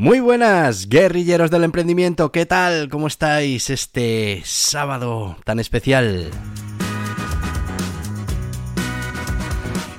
Muy 0.00 0.20
buenas, 0.20 0.88
guerrilleros 0.88 1.50
del 1.50 1.64
emprendimiento, 1.64 2.30
¿qué 2.30 2.46
tal? 2.46 2.88
¿Cómo 2.88 3.08
estáis 3.08 3.68
este 3.68 4.42
sábado 4.44 5.36
tan 5.42 5.58
especial? 5.58 6.30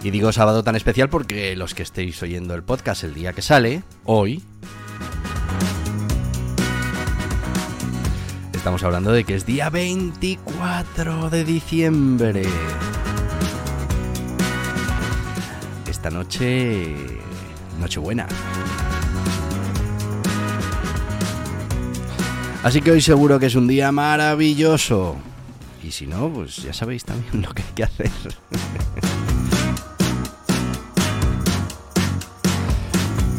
Y 0.02 0.10
digo 0.10 0.32
sábado 0.32 0.64
tan 0.64 0.78
especial 0.78 1.10
porque 1.10 1.58
los 1.58 1.74
que 1.74 1.84
estéis 1.84 2.24
oyendo 2.24 2.56
el 2.56 2.64
podcast 2.64 3.04
el 3.04 3.14
día 3.14 3.34
que 3.34 3.42
sale, 3.42 3.84
hoy, 4.06 4.42
estamos 8.54 8.82
hablando 8.84 9.12
de 9.12 9.26
que 9.26 9.36
es 9.36 9.46
día 9.46 9.70
24 9.70 11.30
de 11.30 11.44
diciembre. 11.44 12.44
Esta 15.90 16.10
noche, 16.10 16.96
Nochebuena. 17.82 18.28
Así 22.62 22.82
que 22.82 22.92
hoy 22.92 23.00
seguro 23.00 23.40
que 23.40 23.46
es 23.46 23.56
un 23.56 23.68
día 23.68 23.92
maravilloso. 23.92 25.16
Y 25.82 25.92
si 25.92 26.06
no, 26.08 26.30
pues 26.30 26.58
ya 26.58 26.74
sabéis 26.74 27.06
también 27.06 27.42
lo 27.42 27.54
que 27.54 27.64
hay 27.64 27.74
que 27.74 27.84
hacer. 27.84 28.12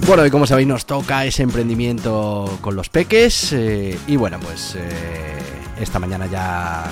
Bueno, 0.06 0.26
y 0.26 0.30
como 0.30 0.44
sabéis 0.44 0.66
nos 0.66 0.86
toca 0.86 1.24
ese 1.24 1.44
emprendimiento 1.44 2.58
con 2.62 2.74
los 2.74 2.88
peques 2.88 3.52
eh, 3.52 3.96
y 4.08 4.16
bueno, 4.16 4.40
pues 4.40 4.74
eh, 4.74 5.38
esta 5.78 6.00
mañana 6.00 6.26
ya, 6.26 6.90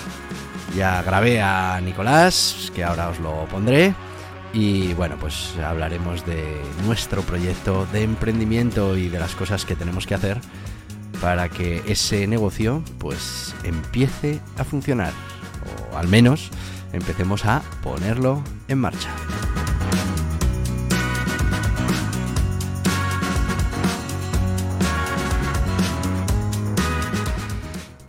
ya 0.76 1.02
grabé 1.02 1.42
a 1.42 1.80
Nicolás, 1.80 2.70
que 2.72 2.84
ahora 2.84 3.08
os 3.08 3.18
lo 3.18 3.46
pondré, 3.46 3.92
y 4.52 4.94
bueno, 4.94 5.16
pues 5.18 5.54
hablaremos 5.58 6.24
de 6.26 6.62
nuestro 6.86 7.22
proyecto 7.22 7.88
de 7.92 8.04
emprendimiento 8.04 8.96
y 8.96 9.08
de 9.08 9.18
las 9.18 9.34
cosas 9.34 9.64
que 9.64 9.74
tenemos 9.74 10.06
que 10.06 10.14
hacer 10.14 10.40
para 11.20 11.48
que 11.48 11.82
ese 11.86 12.26
negocio 12.26 12.82
pues 12.98 13.54
empiece 13.64 14.40
a 14.56 14.64
funcionar, 14.64 15.12
o 15.92 15.96
al 15.96 16.08
menos 16.08 16.50
empecemos 16.92 17.44
a 17.44 17.62
ponerlo 17.82 18.42
en 18.68 18.78
marcha. 18.78 19.10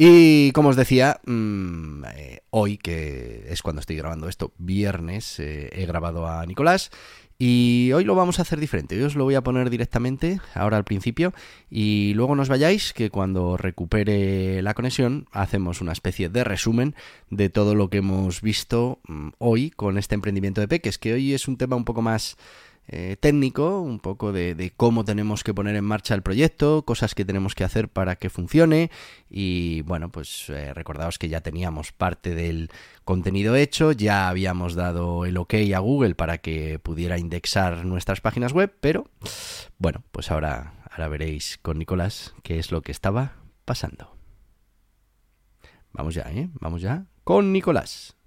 Y 0.02 0.54
como 0.54 0.70
os 0.70 0.78
decía, 0.78 1.20
mm, 1.26 2.06
eh, 2.16 2.40
hoy, 2.52 2.78
que 2.78 3.48
es 3.50 3.62
cuando 3.62 3.82
estoy 3.82 3.98
grabando 3.98 4.30
esto, 4.30 4.54
viernes, 4.58 5.42
eh, 5.42 5.70
he 5.74 5.86
grabado 5.86 6.26
a 6.26 6.46
Nicolás 6.46 6.90
y 7.42 7.94
hoy 7.94 8.04
lo 8.04 8.16
vamos 8.16 8.38
a 8.38 8.42
hacer 8.42 8.60
diferente. 8.60 8.98
Hoy 8.98 9.04
os 9.04 9.16
lo 9.16 9.24
voy 9.24 9.36
a 9.36 9.42
poner 9.42 9.70
directamente, 9.70 10.42
ahora 10.54 10.76
al 10.76 10.84
principio, 10.84 11.34
y 11.70 12.14
luego 12.14 12.36
nos 12.36 12.50
vayáis, 12.50 12.92
que 12.92 13.10
cuando 13.10 13.56
recupere 13.56 14.62
la 14.62 14.74
conexión 14.74 15.26
hacemos 15.32 15.80
una 15.80 15.94
especie 15.94 16.28
de 16.28 16.44
resumen 16.44 16.96
de 17.30 17.50
todo 17.50 17.76
lo 17.76 17.90
que 17.90 18.00
hemos 18.00 18.42
visto 18.42 19.00
mm, 19.08 19.30
hoy 19.38 19.72
con 19.72 19.98
este 19.98 20.16
emprendimiento 20.16 20.60
de 20.60 20.68
Peques, 20.68 20.98
que 20.98 21.14
hoy 21.14 21.34
es 21.34 21.48
un 21.48 21.56
tema 21.56 21.78
un 21.78 21.86
poco 21.86 22.02
más 22.02 22.36
eh, 22.92 23.18
técnico, 23.20 23.82
un 23.82 24.00
poco 24.00 24.32
de, 24.32 24.74
cómo 24.76 25.06
tenemos 25.06 25.44
que 25.44 25.54
poner 25.54 25.76
en 25.76 25.86
marcha 25.86 26.16
el 26.16 26.24
proyecto, 26.24 26.84
cosas 26.86 27.14
que 27.14 27.24
tenemos 27.24 27.54
que 27.54 27.64
hacer 27.64 27.88
para 27.88 28.16
que 28.16 28.32
funcione 28.32 28.90
y 29.30 29.84
bueno, 29.84 30.10
pues 30.12 30.50
eh, 30.50 30.74
recordaos 30.74 31.20
que 31.20 31.30
ya 31.30 31.42
teníamos 31.42 31.92
parte 31.92 32.34
del 32.34 32.72
contenido 33.04 33.56
hecho, 33.56 33.92
ya 33.92 34.28
habíamos 34.28 34.74
dado 34.74 35.26
el 35.26 35.38
ok 35.38 35.54
a 35.76 35.80
Google 35.80 36.16
para 36.16 36.40
que 36.40 36.80
pudiera 36.80 37.20
indexar 37.20 37.86
nuestras 37.86 38.22
páginas 38.22 38.54
web, 38.54 38.74
pero 38.82 39.08
bueno, 39.78 40.04
pues 40.12 40.32
ahora, 40.32 40.74
ahora 40.90 41.10
veréis 41.10 41.60
con 41.62 41.78
Nicolás 41.78 42.34
qué 42.42 42.58
es 42.58 42.72
lo 42.72 42.82
que 42.82 42.92
estaba 42.92 43.34
pasando. 43.66 44.16
Vamos 45.92 46.16
ya, 46.16 46.24
¿eh? 46.32 46.50
Vamos 46.54 46.82
ya 46.82 47.06
con 47.24 47.54
Nicolás. 47.54 48.19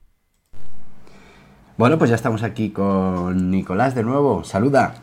Bueno, 1.78 1.96
pues 1.96 2.10
ya 2.10 2.16
estamos 2.16 2.42
aquí 2.42 2.70
con 2.70 3.50
Nicolás 3.50 3.94
de 3.94 4.02
nuevo. 4.02 4.44
Saluda. 4.44 4.94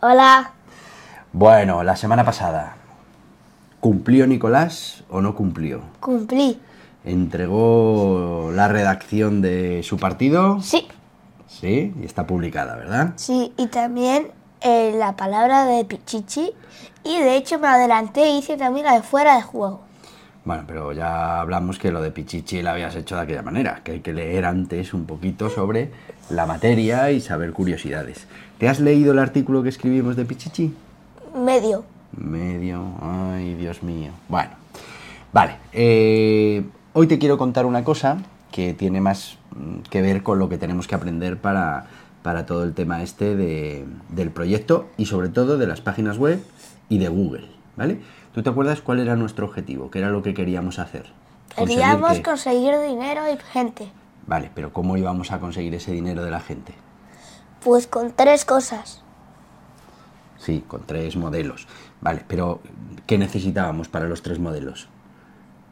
Hola. 0.00 0.52
Bueno, 1.32 1.82
la 1.82 1.96
semana 1.96 2.24
pasada, 2.24 2.76
¿cumplió 3.80 4.26
Nicolás 4.28 5.02
o 5.10 5.20
no 5.20 5.34
cumplió? 5.34 5.80
Cumplí. 5.98 6.60
¿Entregó 7.04 8.52
la 8.54 8.68
redacción 8.68 9.42
de 9.42 9.82
su 9.82 9.96
partido? 9.96 10.60
Sí. 10.60 10.86
Sí, 11.48 11.92
y 12.00 12.04
está 12.04 12.26
publicada, 12.26 12.76
¿verdad? 12.76 13.14
Sí, 13.16 13.52
y 13.56 13.66
también 13.66 14.30
eh, 14.60 14.94
la 14.96 15.16
palabra 15.16 15.64
de 15.64 15.84
Pichichi. 15.84 16.52
Y 17.02 17.18
de 17.18 17.36
hecho 17.36 17.58
me 17.58 17.66
adelanté 17.66 18.22
e 18.22 18.38
hice 18.38 18.56
también 18.56 18.86
la 18.86 18.94
de 18.94 19.02
fuera 19.02 19.34
de 19.34 19.42
juego. 19.42 19.80
Bueno, 20.44 20.64
pero 20.66 20.92
ya 20.92 21.40
hablamos 21.40 21.78
que 21.78 21.92
lo 21.92 22.02
de 22.02 22.10
Pichichi 22.10 22.62
lo 22.62 22.70
habías 22.70 22.96
hecho 22.96 23.14
de 23.14 23.22
aquella 23.22 23.42
manera, 23.42 23.80
que 23.84 23.92
hay 23.92 24.00
que 24.00 24.12
leer 24.12 24.44
antes 24.44 24.92
un 24.92 25.06
poquito 25.06 25.48
sobre 25.48 25.90
la 26.30 26.46
materia 26.46 27.12
y 27.12 27.20
saber 27.20 27.52
curiosidades. 27.52 28.26
¿Te 28.58 28.68
has 28.68 28.80
leído 28.80 29.12
el 29.12 29.20
artículo 29.20 29.62
que 29.62 29.68
escribimos 29.68 30.16
de 30.16 30.24
Pichichi? 30.24 30.74
Medio. 31.36 31.84
Medio, 32.16 32.84
ay 33.00 33.54
Dios 33.54 33.84
mío. 33.84 34.10
Bueno, 34.28 34.50
vale. 35.32 35.56
Eh, 35.72 36.64
hoy 36.92 37.06
te 37.06 37.18
quiero 37.18 37.38
contar 37.38 37.64
una 37.64 37.84
cosa 37.84 38.18
que 38.50 38.74
tiene 38.74 39.00
más 39.00 39.38
mm, 39.54 39.82
que 39.90 40.02
ver 40.02 40.24
con 40.24 40.40
lo 40.40 40.48
que 40.48 40.58
tenemos 40.58 40.88
que 40.88 40.96
aprender 40.96 41.38
para, 41.38 41.86
para 42.22 42.46
todo 42.46 42.64
el 42.64 42.74
tema 42.74 43.02
este 43.02 43.36
de, 43.36 43.84
del 44.08 44.30
proyecto 44.30 44.88
y 44.96 45.06
sobre 45.06 45.28
todo 45.28 45.56
de 45.56 45.68
las 45.68 45.80
páginas 45.80 46.18
web 46.18 46.42
y 46.88 46.98
de 46.98 47.08
Google, 47.08 47.46
¿vale? 47.76 48.00
¿Tú 48.32 48.42
te 48.42 48.48
acuerdas 48.48 48.80
cuál 48.80 49.00
era 49.00 49.14
nuestro 49.14 49.46
objetivo? 49.46 49.90
¿Qué 49.90 49.98
era 49.98 50.08
lo 50.08 50.22
que 50.22 50.32
queríamos 50.32 50.78
hacer? 50.78 51.06
Queríamos 51.54 52.20
conseguir 52.20 52.78
dinero 52.80 53.22
y 53.30 53.36
gente. 53.52 53.92
Vale, 54.26 54.50
pero 54.54 54.72
¿cómo 54.72 54.96
íbamos 54.96 55.32
a 55.32 55.38
conseguir 55.38 55.74
ese 55.74 55.92
dinero 55.92 56.24
de 56.24 56.30
la 56.30 56.40
gente? 56.40 56.72
Pues 57.62 57.86
con 57.86 58.12
tres 58.12 58.46
cosas. 58.46 59.02
Sí, 60.38 60.64
con 60.66 60.86
tres 60.86 61.14
modelos. 61.16 61.68
Vale, 62.00 62.24
pero 62.26 62.60
¿qué 63.06 63.18
necesitábamos 63.18 63.88
para 63.88 64.06
los 64.06 64.22
tres 64.22 64.38
modelos? 64.38 64.88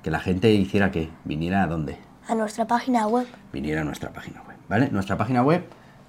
Que 0.02 0.10
la 0.10 0.20
gente 0.20 0.52
hiciera 0.52 0.90
qué? 0.90 1.08
Viniera 1.24 1.62
a 1.62 1.66
dónde? 1.66 1.98
A 2.28 2.34
nuestra 2.34 2.66
página 2.66 3.06
web. 3.06 3.26
Viniera 3.52 3.80
a 3.80 3.84
nuestra 3.84 4.10
página 4.10 4.42
web, 4.42 4.56
¿vale? 4.68 4.90
Nuestra 4.90 5.16
página 5.16 5.42
web, 5.42 5.64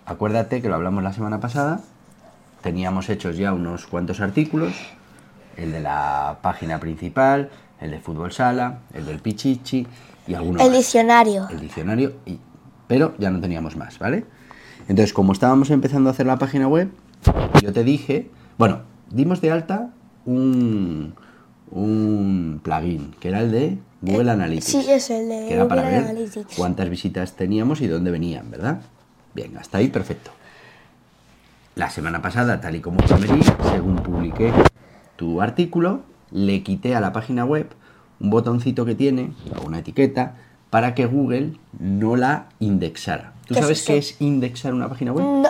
acuérdate 0.06 0.62
que 0.62 0.68
lo 0.68 0.76
hablamos 0.76 1.02
la 1.02 1.14
semana 1.14 1.40
pasada, 1.40 1.80
teníamos 2.62 3.10
hechos 3.10 3.38
ya 3.38 3.54
unos 3.54 3.88
cuantos 3.88 4.20
artículos, 4.20 4.74
el 5.58 5.72
de 5.72 5.80
la 5.82 6.40
página 6.42 6.80
principal, 6.80 7.50
el 7.80 7.92
de 7.92 8.00
fútbol 8.00 8.32
sala, 8.32 8.80
el 8.94 9.06
del 9.06 9.20
pichichi 9.20 9.88
y 10.28 10.34
algunos 10.34 10.62
El 10.62 10.72
diccionario. 10.74 11.48
El 11.50 11.60
diccionario, 11.60 12.14
y, 12.26 12.38
pero 12.88 13.14
ya 13.18 13.30
no 13.32 13.40
teníamos 13.42 13.76
más, 13.76 13.98
¿vale? 14.00 14.26
Entonces, 14.88 15.14
como 15.14 15.34
estábamos 15.34 15.70
empezando 15.72 16.10
a 16.10 16.14
hacer 16.14 16.26
la 16.26 16.38
página 16.38 16.68
web, 16.68 16.90
yo 17.62 17.72
te 17.74 17.84
dije, 17.84 18.30
bueno, 18.58 18.82
dimos 19.10 19.42
de 19.42 19.52
alta 19.52 19.90
un, 20.26 21.14
un 21.72 22.60
plugin, 22.64 23.12
que 23.20 23.30
era 23.30 23.40
el 23.42 23.52
de 23.52 23.78
Google 24.02 24.30
Eh, 24.30 24.34
Analytics. 24.34 24.66
Sí, 24.66 24.86
es 24.92 25.10
el 25.10 25.30
de 25.30 25.48
que 25.48 25.54
era 25.54 25.68
para 25.68 25.84
Google 25.84 25.98
ver 26.00 26.10
Analytics. 26.10 26.56
cuántas 26.56 26.90
visitas 26.90 27.34
teníamos 27.34 27.82
y 27.82 27.88
dónde 27.88 28.12
venían, 28.12 28.50
¿verdad? 28.52 28.82
Bien, 29.34 29.56
hasta 29.58 29.78
ahí 29.78 29.88
perfecto. 29.88 30.32
La 31.76 31.90
semana 31.90 32.22
pasada, 32.22 32.60
tal 32.60 32.76
y 32.76 32.82
como 32.82 32.98
prometí, 32.98 33.40
según 33.72 33.96
publiqué 33.96 34.52
tu 35.22 35.40
artículo, 35.40 36.02
le 36.32 36.64
quité 36.64 36.96
a 36.96 37.00
la 37.00 37.14
página 37.14 37.46
web 37.46 37.68
un 38.20 38.32
botoncito 38.32 38.86
que 38.86 38.96
tiene, 38.96 39.34
o 39.56 39.68
una 39.68 39.78
etiqueta, 39.78 40.36
para 40.72 40.96
que 40.96 41.06
Google 41.06 41.54
no 41.78 42.16
la 42.16 42.48
indexara. 42.60 43.34
¿Tú 43.46 43.54
¿Qué 43.54 43.60
es 43.60 43.66
sabes 43.66 43.86
qué 43.86 43.98
es 44.00 44.20
indexar 44.20 44.74
una 44.74 44.90
página 44.90 45.14
web? 45.14 45.24
No. 45.24 45.50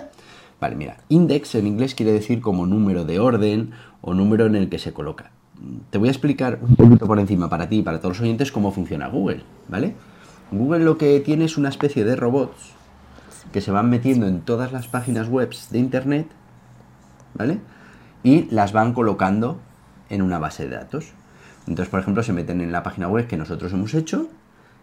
Vale, 0.59 0.75
mira, 0.75 0.97
index 1.07 1.55
en 1.55 1.67
inglés 1.67 1.95
quiere 1.95 2.11
decir 2.11 2.41
como 2.41 2.65
número 2.65 3.05
de 3.05 3.19
orden 3.19 3.71
o 4.01 4.13
número 4.13 4.45
en 4.45 4.55
el 4.55 4.67
que 4.67 4.77
se 4.77 4.91
coloca. 4.91 5.31
Te 5.89 5.97
voy 5.97 6.09
a 6.09 6.11
explicar 6.11 6.59
un 6.61 6.75
poquito 6.75 7.07
por 7.07 7.17
encima 7.17 7.49
para 7.49 7.69
ti 7.69 7.77
y 7.77 7.81
para 7.81 7.99
todos 7.99 8.17
los 8.17 8.23
oyentes 8.23 8.51
cómo 8.51 8.73
funciona 8.73 9.07
Google, 9.07 9.43
¿vale? 9.69 9.95
Google 10.51 10.83
lo 10.83 10.97
que 10.97 11.17
tiene 11.21 11.45
es 11.45 11.57
una 11.57 11.69
especie 11.69 12.03
de 12.03 12.17
robots 12.17 12.73
que 13.53 13.61
se 13.61 13.71
van 13.71 13.89
metiendo 13.89 14.27
en 14.27 14.41
todas 14.41 14.73
las 14.73 14.89
páginas 14.89 15.29
web 15.29 15.55
de 15.69 15.79
internet, 15.79 16.27
¿vale? 17.35 17.61
Y 18.23 18.43
las 18.51 18.73
van 18.73 18.93
colocando 18.93 19.59
en 20.09 20.21
una 20.21 20.39
base 20.39 20.67
de 20.67 20.75
datos. 20.75 21.13
Entonces, 21.67 21.89
por 21.89 21.99
ejemplo, 21.99 22.23
se 22.23 22.33
meten 22.33 22.61
en 22.61 22.71
la 22.71 22.83
página 22.83 23.07
web 23.07 23.27
que 23.27 23.37
nosotros 23.37 23.71
hemos 23.73 23.93
hecho 23.93 24.29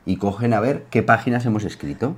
y 0.06 0.16
cogen 0.16 0.54
a 0.54 0.60
ver 0.60 0.86
qué 0.90 1.02
páginas 1.02 1.44
hemos 1.46 1.64
escrito, 1.64 2.16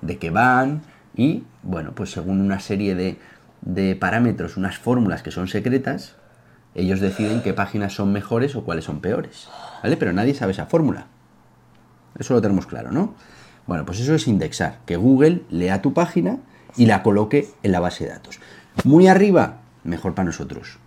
de 0.00 0.18
qué 0.18 0.30
van 0.30 0.82
y, 1.16 1.44
bueno, 1.62 1.92
pues 1.94 2.10
según 2.10 2.40
una 2.40 2.60
serie 2.60 2.94
de, 2.94 3.18
de 3.62 3.96
parámetros, 3.96 4.56
unas 4.56 4.78
fórmulas 4.78 5.22
que 5.22 5.30
son 5.30 5.48
secretas, 5.48 6.16
ellos 6.74 7.00
deciden 7.00 7.42
qué 7.42 7.52
páginas 7.52 7.94
son 7.94 8.12
mejores 8.12 8.56
o 8.56 8.64
cuáles 8.64 8.84
son 8.84 9.00
peores, 9.00 9.48
¿vale? 9.82 9.96
Pero 9.96 10.12
nadie 10.12 10.34
sabe 10.34 10.52
esa 10.52 10.66
fórmula. 10.66 11.06
Eso 12.18 12.34
lo 12.34 12.42
tenemos 12.42 12.66
claro, 12.66 12.92
¿no? 12.92 13.14
Bueno, 13.66 13.84
pues 13.84 14.00
eso 14.00 14.14
es 14.14 14.26
indexar, 14.26 14.78
que 14.86 14.96
Google 14.96 15.42
lea 15.50 15.82
tu 15.82 15.92
página 15.92 16.38
y 16.76 16.86
la 16.86 17.02
coloque 17.02 17.48
en 17.62 17.72
la 17.72 17.80
base 17.80 18.04
de 18.04 18.10
datos. 18.10 18.40
Muy 18.84 19.06
arriba, 19.06 19.61
mejor 19.84 20.14
para 20.14 20.26
nosotros. 20.26 20.78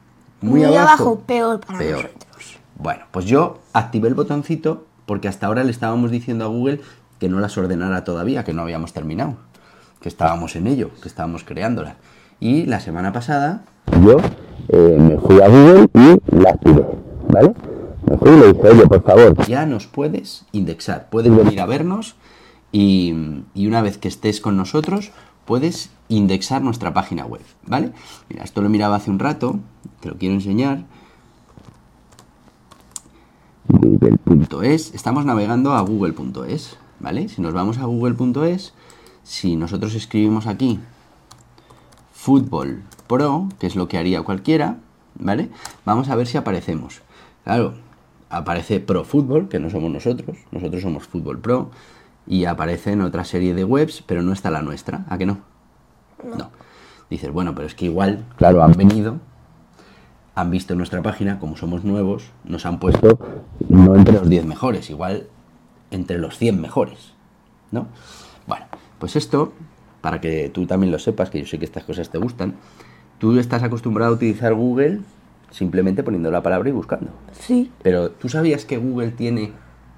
Muy, 0.42 0.62
Muy 0.62 0.64
abajo, 0.64 0.80
abajo, 0.88 1.20
peor 1.26 1.60
para 1.60 1.80
peor. 1.80 2.04
nosotros. 2.04 2.58
Bueno, 2.78 3.06
pues 3.12 3.26
yo 3.26 3.60
activé 3.74 4.08
el 4.10 4.16
botoncito 4.16 4.86
porque 5.06 5.28
hasta 5.28 5.48
ahora 5.48 5.64
le 5.64 5.72
estábamos 5.72 6.12
diciendo 6.12 6.46
a 6.46 6.48
Google 6.48 6.82
que 7.20 7.30
no 7.30 7.40
las 7.40 7.58
ordenara 7.58 8.04
todavía, 8.04 8.44
que 8.44 8.54
no 8.54 8.62
habíamos 8.62 8.92
terminado, 8.94 9.36
que 10.02 10.10
estábamos 10.10 10.56
en 10.56 10.68
ello, 10.68 10.90
que 11.02 11.08
estábamos 11.08 11.44
creándolas. 11.44 11.96
Y 12.40 12.66
la 12.66 12.80
semana 12.80 13.14
pasada 13.14 13.64
yo 14.04 14.18
eh, 14.68 14.98
me 15.00 15.18
fui 15.18 15.42
a 15.42 15.48
Google 15.48 15.88
y 15.94 16.36
la 16.36 16.50
activé, 16.50 16.86
¿vale? 17.30 17.54
Me 18.10 18.18
fui 18.18 18.30
y 18.30 18.40
le 18.40 18.54
dije, 18.54 18.68
oye, 18.68 18.88
por 18.88 19.04
favor, 19.04 19.46
ya 19.48 19.66
nos 19.66 19.88
puedes 19.88 20.46
indexar, 20.52 21.08
puedes 21.10 21.36
venir 21.36 21.62
a 21.62 21.66
vernos 21.66 22.16
y, 22.72 23.16
y 23.54 23.68
una 23.68 23.82
vez 23.82 23.98
que 23.98 24.10
estés 24.10 24.42
con 24.42 24.58
nosotros 24.58 25.12
puedes 25.46 25.92
indexar 26.08 26.62
nuestra 26.62 26.94
página 26.94 27.26
web, 27.26 27.42
¿vale? 27.66 27.92
Mira, 28.30 28.44
esto 28.44 28.62
lo 28.62 28.70
miraba 28.70 28.96
hace 28.98 29.10
un 29.10 29.20
rato, 29.20 29.60
te 30.02 30.10
lo 30.10 30.18
quiero 30.18 30.36
enseñar 30.36 30.86
google.es, 33.68 34.94
estamos 34.94 35.26
navegando 35.26 35.74
a 35.74 35.82
google.es, 35.82 36.78
¿vale? 37.00 37.30
Si 37.30 37.42
nos 37.42 37.54
vamos 37.54 37.78
a 37.78 37.86
google.es, 37.86 38.74
si 39.24 39.56
nosotros 39.56 39.96
escribimos 39.96 40.48
aquí 40.48 40.80
fútbol 42.14 42.84
pro, 43.08 43.50
que 43.60 43.68
es 43.68 43.76
lo 43.76 43.88
que 43.88 43.98
haría 43.98 44.22
cualquiera, 44.24 44.78
¿vale? 45.16 45.50
Vamos 45.86 46.10
a 46.10 46.16
ver 46.16 46.28
si 46.28 46.38
aparecemos. 46.38 47.02
Claro, 47.44 47.74
aparece 48.30 48.80
pro 48.80 49.04
fútbol, 49.04 49.50
que 49.50 49.60
no 49.60 49.70
somos 49.70 49.92
nosotros, 49.92 50.38
nosotros 50.52 50.82
somos 50.82 51.08
fútbol 51.08 51.40
pro, 51.40 51.72
y 52.28 52.46
aparece 52.46 52.92
en 52.92 53.02
otra 53.02 53.24
serie 53.24 53.54
de 53.54 53.64
webs, 53.64 54.04
pero 54.06 54.24
no 54.24 54.34
está 54.34 54.50
la 54.50 54.62
nuestra, 54.62 55.06
¿a 55.10 55.18
que 55.18 55.26
no? 55.26 55.55
No. 56.24 56.52
Dices, 57.10 57.32
bueno, 57.32 57.54
pero 57.54 57.68
es 57.68 57.76
que 57.76 57.86
igual, 57.86 58.26
claro, 58.38 58.64
han 58.64 58.74
venido 58.74 59.20
han 60.36 60.52
visto 60.52 60.76
nuestra 60.76 61.02
página, 61.02 61.40
como 61.40 61.56
somos 61.56 61.86
nuevos, 61.86 62.30
nos 62.44 62.66
han 62.66 62.78
puesto 62.80 63.18
no 63.70 63.96
entre 63.96 64.16
los 64.16 64.30
10 64.30 64.46
mejores, 64.46 64.90
igual 64.90 65.28
entre 65.92 66.18
los 66.18 66.38
100 66.38 66.60
mejores, 66.60 67.14
¿no? 67.72 67.88
Bueno, 68.46 68.66
pues 69.00 69.16
esto, 69.16 69.54
para 70.02 70.20
que 70.20 70.50
tú 70.50 70.66
también 70.66 70.92
lo 70.92 71.00
sepas, 71.00 71.30
que 71.30 71.40
yo 71.40 71.48
sé 71.48 71.58
que 71.58 71.66
estas 71.66 71.86
cosas 71.86 72.10
te 72.10 72.18
gustan, 72.18 72.56
tú 73.18 73.40
estás 73.40 73.64
acostumbrado 73.64 74.12
a 74.12 74.16
utilizar 74.16 74.54
Google 74.54 75.00
simplemente 75.52 76.04
poniendo 76.04 76.30
la 76.32 76.44
palabra 76.44 76.68
y 76.68 76.74
buscando. 76.74 77.12
Sí. 77.32 77.72
Pero 77.82 78.12
¿tú 78.12 78.28
sabías 78.28 78.66
que 78.66 78.78
Google 78.78 79.12
tiene 79.12 79.54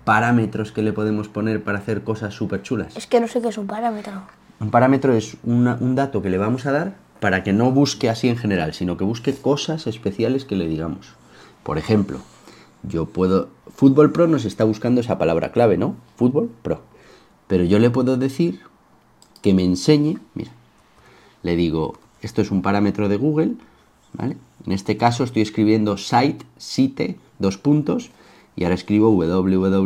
parámetros 0.06 0.72
que 0.72 0.84
le 0.84 0.94
podemos 0.94 1.30
poner 1.30 1.63
para 1.63 1.80
hacer 1.80 2.04
cosas 2.04 2.36
súper 2.36 2.62
chulas? 2.62 2.96
Es 2.96 3.08
que 3.08 3.20
no 3.20 3.28
sé 3.28 3.42
qué 3.42 3.48
es 3.48 3.58
un 3.58 3.66
parámetro. 3.66 4.22
Un 4.59 4.71
parámetro 4.71 5.13
es 5.13 5.38
un 5.44 5.95
dato 5.95 6.21
que 6.21 6.30
le 6.30 6.38
vamos 6.38 6.65
a 6.65 6.71
dar 6.71 6.95
para 7.19 7.44
que 7.44 7.54
no 7.54 7.71
busque 7.71 8.09
así 8.09 8.27
en 8.27 8.38
general, 8.38 8.74
sino 8.74 8.98
que 8.98 9.04
busque 9.04 9.36
cosas 9.36 9.86
especiales 9.88 10.45
que 10.45 10.56
le 10.56 10.68
digamos. 10.68 11.13
Por 11.63 11.77
ejemplo, 11.77 12.19
yo 12.83 13.06
puedo... 13.06 13.50
Fútbol 13.75 14.12
Pro 14.12 14.27
nos 14.27 14.45
está 14.45 14.63
buscando 14.63 15.01
esa 15.01 15.18
palabra 15.18 15.51
clave, 15.51 15.77
¿no? 15.77 15.95
Fútbol 16.15 16.50
Pro. 16.63 16.81
Pero 17.48 17.63
yo 17.63 17.77
le 17.80 17.89
puedo 17.92 18.18
decir 18.18 18.62
que 19.42 19.54
me 19.54 19.63
enseñe, 19.63 20.18
mira, 20.33 20.51
le 21.44 21.56
digo, 21.56 21.94
esto 22.21 22.42
es 22.42 22.50
un 22.50 22.62
parámetro 22.62 23.10
de 23.10 23.18
Google, 23.18 23.53
¿vale? 24.13 24.38
En 24.65 24.71
este 24.71 24.98
caso 24.98 25.24
estoy 25.24 25.44
escribiendo 25.44 25.98
site, 25.98 26.45
site, 26.57 27.19
dos 27.38 27.57
puntos, 27.57 28.10
y 28.56 28.63
ahora 28.63 28.75
escribo 28.75 29.12
www.fútbol 29.12 29.77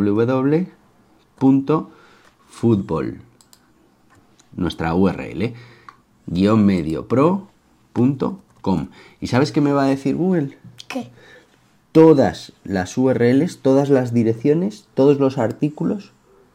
nuestra 4.56 4.94
URL, 4.94 5.54
guion 6.26 6.64
medio 6.64 7.08
pro.com. 7.08 8.88
¿Y 9.20 9.26
sabes 9.26 9.52
qué 9.52 9.60
me 9.60 9.72
va 9.72 9.84
a 9.84 9.88
decir 9.88 10.16
Google? 10.16 10.58
¿Qué? 10.88 11.10
Todas 11.92 12.52
las 12.64 12.96
URLs, 12.96 13.58
todas 13.58 13.90
las 13.90 14.14
direcciones, 14.14 14.86
todos 14.94 15.18
los 15.18 15.38
artículos, 15.38 16.12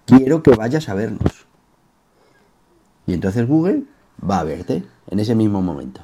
quiero 0.06 0.44
que 0.44 0.52
vayas 0.52 0.88
a 0.88 0.94
vernos. 0.94 1.46
Y 3.08 3.14
entonces 3.14 3.48
Google 3.48 3.84
va 4.28 4.40
a 4.40 4.44
verte 4.44 4.84
en 5.10 5.20
ese 5.20 5.36
mismo 5.36 5.62
momento. 5.62 6.02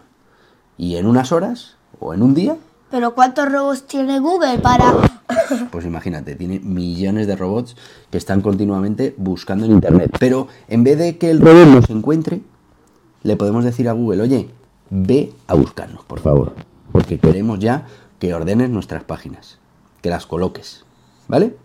Y 0.78 0.96
en 0.96 1.06
unas 1.06 1.32
horas 1.32 1.78
o 2.00 2.14
en 2.14 2.24
un 2.24 2.34
día 2.34 2.58
Pero 2.92 3.16
¿cuántos 3.16 3.52
robots 3.52 3.88
tiene 3.88 4.20
Google 4.20 4.60
para...? 4.60 4.94
Pues 5.72 5.86
imagínate, 5.86 6.36
tiene 6.36 6.60
millones 6.60 7.26
de 7.26 7.36
robots 7.36 7.76
que 8.10 8.18
están 8.18 8.42
continuamente 8.42 9.16
buscando 9.18 9.66
en 9.66 9.72
Internet. 9.72 10.16
Pero 10.20 10.48
en 10.68 10.84
vez 10.84 10.98
de 10.98 11.18
que 11.18 11.32
el 11.32 11.40
robot 11.40 11.68
nos 11.68 11.90
encuentre, 11.90 12.42
le 13.24 13.38
podemos 13.38 13.64
decir 13.64 13.88
a 13.88 13.94
Google, 13.94 14.22
oye, 14.22 14.50
ve 14.90 15.32
a 15.48 15.56
buscarnos, 15.56 16.04
por 16.04 16.20
favor. 16.20 16.54
Porque 16.92 17.18
queremos 17.18 17.60
ya 17.60 17.88
que 18.20 18.34
ordenes 18.34 18.70
nuestras 18.70 19.04
páginas, 19.04 19.58
que 20.02 20.10
las 20.10 20.26
coloques. 20.26 20.84
¿Vale? 21.28 21.56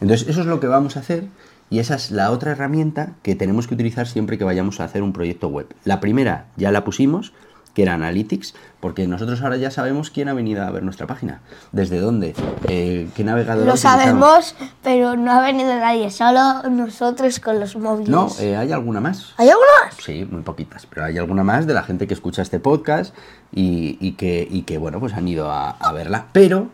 Entonces, 0.00 0.28
eso 0.28 0.40
es 0.40 0.46
lo 0.46 0.58
que 0.58 0.66
vamos 0.66 0.96
a 0.96 1.00
hacer 1.00 1.26
y 1.70 1.78
esa 1.78 1.94
es 1.94 2.10
la 2.10 2.30
otra 2.30 2.52
herramienta 2.52 3.14
que 3.22 3.34
tenemos 3.34 3.66
que 3.66 3.74
utilizar 3.74 4.06
siempre 4.06 4.36
que 4.36 4.44
vayamos 4.44 4.80
a 4.80 4.84
hacer 4.84 5.02
un 5.02 5.12
proyecto 5.12 5.48
web. 5.48 5.66
La 5.84 6.00
primera 6.00 6.46
ya 6.56 6.70
la 6.70 6.84
pusimos, 6.84 7.32
que 7.74 7.82
era 7.82 7.94
Analytics, 7.94 8.54
porque 8.80 9.06
nosotros 9.06 9.40
ahora 9.42 9.56
ya 9.56 9.70
sabemos 9.70 10.10
quién 10.10 10.28
ha 10.28 10.34
venido 10.34 10.62
a 10.62 10.70
ver 10.70 10.82
nuestra 10.82 11.06
página, 11.06 11.40
desde 11.72 12.00
dónde, 12.00 12.34
eh, 12.68 13.08
qué 13.14 13.24
navegador. 13.24 13.66
Lo 13.66 13.76
sabemos, 13.76 14.54
pero 14.82 15.16
no 15.16 15.32
ha 15.32 15.40
venido 15.40 15.74
nadie, 15.74 16.10
solo 16.10 16.62
nosotros 16.70 17.40
con 17.40 17.60
los 17.60 17.76
móviles. 17.76 18.10
No, 18.10 18.28
eh, 18.40 18.56
hay 18.56 18.72
alguna 18.72 19.00
más. 19.00 19.32
¿Hay 19.38 19.48
alguno 19.48 19.68
más? 19.84 19.96
Sí, 19.96 20.26
muy 20.30 20.42
poquitas, 20.42 20.86
pero 20.86 21.06
hay 21.06 21.16
alguna 21.16 21.44
más 21.44 21.66
de 21.66 21.74
la 21.74 21.82
gente 21.82 22.06
que 22.06 22.14
escucha 22.14 22.42
este 22.42 22.60
podcast 22.60 23.14
y, 23.52 23.96
y 24.00 24.12
que, 24.12 24.46
y 24.50 24.62
que, 24.62 24.78
bueno, 24.78 25.00
pues 25.00 25.14
han 25.14 25.26
ido 25.26 25.50
a, 25.50 25.70
a 25.70 25.92
verla. 25.92 26.26
Pero 26.32 26.68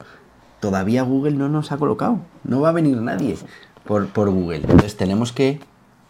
todavía 0.61 1.03
Google 1.03 1.33
no 1.33 1.49
nos 1.49 1.71
ha 1.71 1.77
colocado, 1.77 2.19
no 2.43 2.61
va 2.61 2.71
a 2.71 2.73
venir 2.73 2.97
nadie 2.97 3.37
por, 3.85 4.09
por 4.09 4.31
Google. 4.31 4.57
Entonces 4.57 4.97
tenemos 4.97 5.33
que 5.33 5.61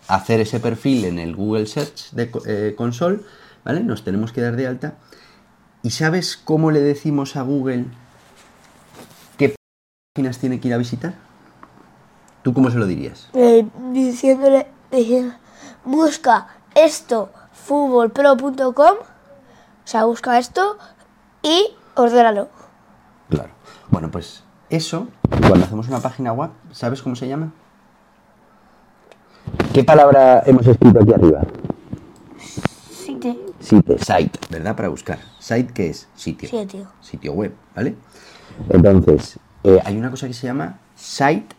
hacer 0.06 0.40
ese 0.40 0.58
perfil 0.60 1.04
en 1.04 1.18
el 1.18 1.36
Google 1.36 1.66
Search 1.66 2.12
de 2.12 2.30
eh, 2.46 2.74
Console, 2.74 3.20
¿vale? 3.68 3.84
Nos 3.84 4.02
tenemos 4.02 4.32
que 4.32 4.40
dar 4.40 4.56
de 4.56 4.66
alta. 4.66 4.94
¿Y 5.82 5.90
sabes 5.90 6.36
cómo 6.36 6.70
le 6.72 6.80
decimos 6.80 7.36
a 7.36 7.42
Google 7.42 7.84
qué 9.36 9.54
páginas 10.14 10.38
tiene 10.38 10.58
que 10.58 10.68
ir 10.68 10.74
a 10.74 10.78
visitar? 10.78 11.14
¿Tú 12.42 12.54
cómo 12.54 12.70
se 12.70 12.78
lo 12.78 12.86
dirías? 12.86 13.28
Eh, 13.34 13.68
diciéndole, 13.92 14.66
diciendo, 14.90 15.34
busca 15.84 16.48
esto, 16.74 17.30
futbolpro.com, 17.52 18.72
o 18.74 18.96
sea, 19.84 20.04
busca 20.04 20.38
esto 20.38 20.78
y 21.42 21.74
ordénalo. 21.94 22.48
Claro. 23.28 23.50
Bueno, 23.90 24.10
pues 24.10 24.44
eso, 24.70 25.08
cuando 25.46 25.66
hacemos 25.66 25.88
una 25.88 26.00
página 26.00 26.32
web, 26.32 26.50
¿sabes 26.72 27.02
cómo 27.02 27.16
se 27.16 27.28
llama? 27.28 27.52
¿Qué 29.74 29.84
palabra 29.84 30.42
hemos 30.46 30.66
escrito 30.66 31.00
aquí 31.00 31.12
arriba? 31.12 31.42
Site. 33.60 33.98
Site, 33.98 34.38
¿verdad? 34.50 34.76
Para 34.76 34.88
buscar. 34.88 35.18
Site, 35.38 35.72
¿qué 35.72 35.90
es? 35.90 36.08
Sitio. 36.14 36.48
Sí, 36.48 36.66
tío. 36.66 36.86
Sitio 37.00 37.32
web, 37.32 37.54
¿vale? 37.74 37.94
Entonces, 38.70 39.38
eh, 39.64 39.80
hay 39.84 39.96
una 39.96 40.10
cosa 40.10 40.26
que 40.26 40.34
se 40.34 40.46
llama 40.46 40.78
site, 40.94 41.54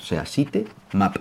o 0.00 0.02
sea, 0.02 0.26
site 0.26 0.66
map. 0.92 1.16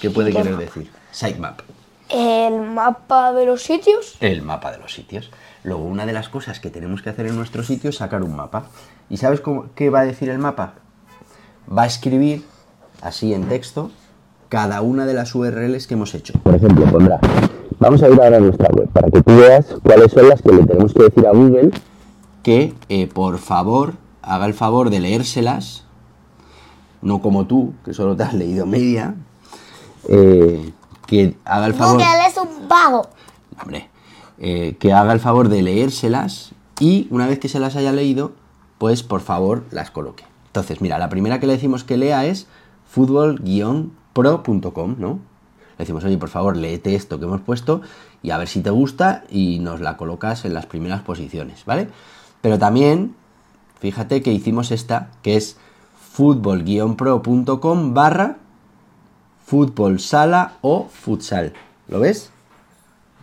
¿Qué 0.00 0.10
puede 0.10 0.32
querer 0.32 0.56
decir? 0.56 0.90
Sitemap. 1.10 1.60
El 2.08 2.60
mapa 2.60 3.32
de 3.32 3.46
los 3.46 3.62
sitios. 3.62 4.16
el 4.20 4.42
mapa 4.42 4.72
de 4.72 4.78
los 4.78 4.92
sitios. 4.92 5.30
Luego, 5.62 5.84
una 5.84 6.06
de 6.06 6.12
las 6.12 6.28
cosas 6.28 6.58
que 6.58 6.70
tenemos 6.70 7.02
que 7.02 7.10
hacer 7.10 7.26
en 7.26 7.36
nuestro 7.36 7.62
sitio 7.62 7.90
es 7.90 7.96
sacar 7.96 8.22
un 8.22 8.34
mapa. 8.34 8.66
¿Y 9.08 9.18
sabes 9.18 9.40
cómo, 9.40 9.66
qué 9.74 9.90
va 9.90 10.00
a 10.00 10.04
decir 10.04 10.28
el 10.28 10.38
mapa? 10.38 10.74
Va 11.70 11.82
a 11.82 11.86
escribir, 11.86 12.44
así 13.00 13.34
en 13.34 13.48
texto, 13.48 13.90
cada 14.48 14.80
una 14.80 15.06
de 15.06 15.14
las 15.14 15.34
URLs 15.34 15.86
que 15.86 15.94
hemos 15.94 16.14
hecho. 16.14 16.32
Por 16.42 16.54
ejemplo, 16.54 16.84
pondrá, 16.86 17.20
vamos 17.80 18.02
a 18.02 18.08
ir 18.08 18.22
ahora 18.22 18.36
a 18.36 18.40
nuestra 18.40 18.68
web 18.68 18.88
para 18.90 19.10
que 19.10 19.22
tú 19.22 19.36
veas 19.36 19.66
cuáles 19.82 20.12
son 20.12 20.28
las 20.28 20.42
que 20.42 20.52
le 20.52 20.64
tenemos 20.64 20.94
que 20.94 21.04
decir 21.04 21.26
a 21.26 21.32
Google 21.32 21.70
que, 22.42 22.74
eh, 22.88 23.08
por 23.08 23.38
favor, 23.38 23.94
haga 24.22 24.46
el 24.46 24.54
favor 24.54 24.90
de 24.90 25.00
leérselas, 25.00 25.84
no 27.02 27.20
como 27.20 27.46
tú, 27.46 27.72
que 27.84 27.94
solo 27.94 28.16
te 28.16 28.22
has 28.22 28.34
leído 28.34 28.66
media, 28.66 29.14
eh, 30.08 30.72
que 31.06 31.36
haga 31.44 31.66
el 31.66 31.74
favor... 31.74 32.00
Es 32.00 32.36
un 32.36 32.68
vago. 32.68 33.08
Hombre, 33.60 33.88
eh, 34.38 34.76
que 34.78 34.92
haga 34.92 35.12
el 35.12 35.20
favor 35.20 35.48
de 35.48 35.62
leérselas 35.62 36.52
y 36.78 37.08
una 37.10 37.26
vez 37.26 37.38
que 37.38 37.48
se 37.48 37.60
las 37.60 37.76
haya 37.76 37.92
leído, 37.92 38.32
pues 38.78 39.02
por 39.02 39.20
favor 39.20 39.64
las 39.70 39.90
coloque. 39.90 40.24
Entonces, 40.46 40.80
mira, 40.80 40.98
la 40.98 41.08
primera 41.08 41.40
que 41.40 41.46
le 41.46 41.54
decimos 41.54 41.84
que 41.84 41.96
lea 41.96 42.24
es 42.24 42.46
fútbol-pro.com, 42.88 44.96
¿no? 44.98 45.18
Decimos, 45.80 46.04
oye, 46.04 46.18
por 46.18 46.28
favor, 46.28 46.56
léete 46.56 46.94
esto 46.94 47.18
que 47.18 47.24
hemos 47.24 47.40
puesto 47.40 47.80
y 48.22 48.30
a 48.30 48.38
ver 48.38 48.48
si 48.48 48.60
te 48.60 48.70
gusta 48.70 49.24
y 49.30 49.58
nos 49.60 49.80
la 49.80 49.96
colocas 49.96 50.44
en 50.44 50.54
las 50.54 50.66
primeras 50.66 51.00
posiciones, 51.00 51.64
¿vale? 51.64 51.88
Pero 52.42 52.58
también, 52.58 53.14
fíjate 53.80 54.22
que 54.22 54.32
hicimos 54.32 54.70
esta, 54.70 55.10
que 55.22 55.36
es 55.36 55.56
fútbol-pro.com 56.12 57.94
barra 57.94 58.36
fútbol 59.50 59.98
sala 59.98 60.52
o 60.60 60.88
futsal. 60.88 61.54
¿Lo 61.88 61.98
ves? 61.98 62.30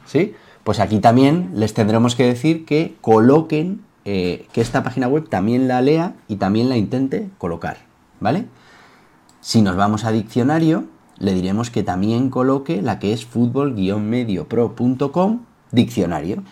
¿Sí? 0.06 0.36
Pues 0.66 0.82
aquí 0.82 1.00
también 1.00 1.52
les 1.54 1.74
tendremos 1.74 2.16
que 2.16 2.26
decir 2.26 2.66
que 2.66 2.98
coloquen, 3.00 3.82
eh, 4.04 4.46
que 4.52 4.60
esta 4.60 4.84
página 4.84 5.08
web 5.08 5.30
también 5.30 5.70
la 5.70 5.82
lea 5.82 6.16
y 6.28 6.36
también 6.36 6.68
la 6.68 6.76
intente 6.76 7.30
colocar, 7.38 7.78
¿vale? 8.20 8.46
Si 9.40 9.62
nos 9.62 9.78
vamos 9.78 10.04
a 10.04 10.12
diccionario, 10.12 10.84
le 11.20 11.34
diremos 11.34 11.72
que 11.72 11.84
también 11.84 12.30
coloque 12.30 12.82
la 12.82 13.00
que 13.00 13.14
es 13.14 13.26
fútbol-mediopro.com 13.26 15.40
diccionario. 15.72 16.44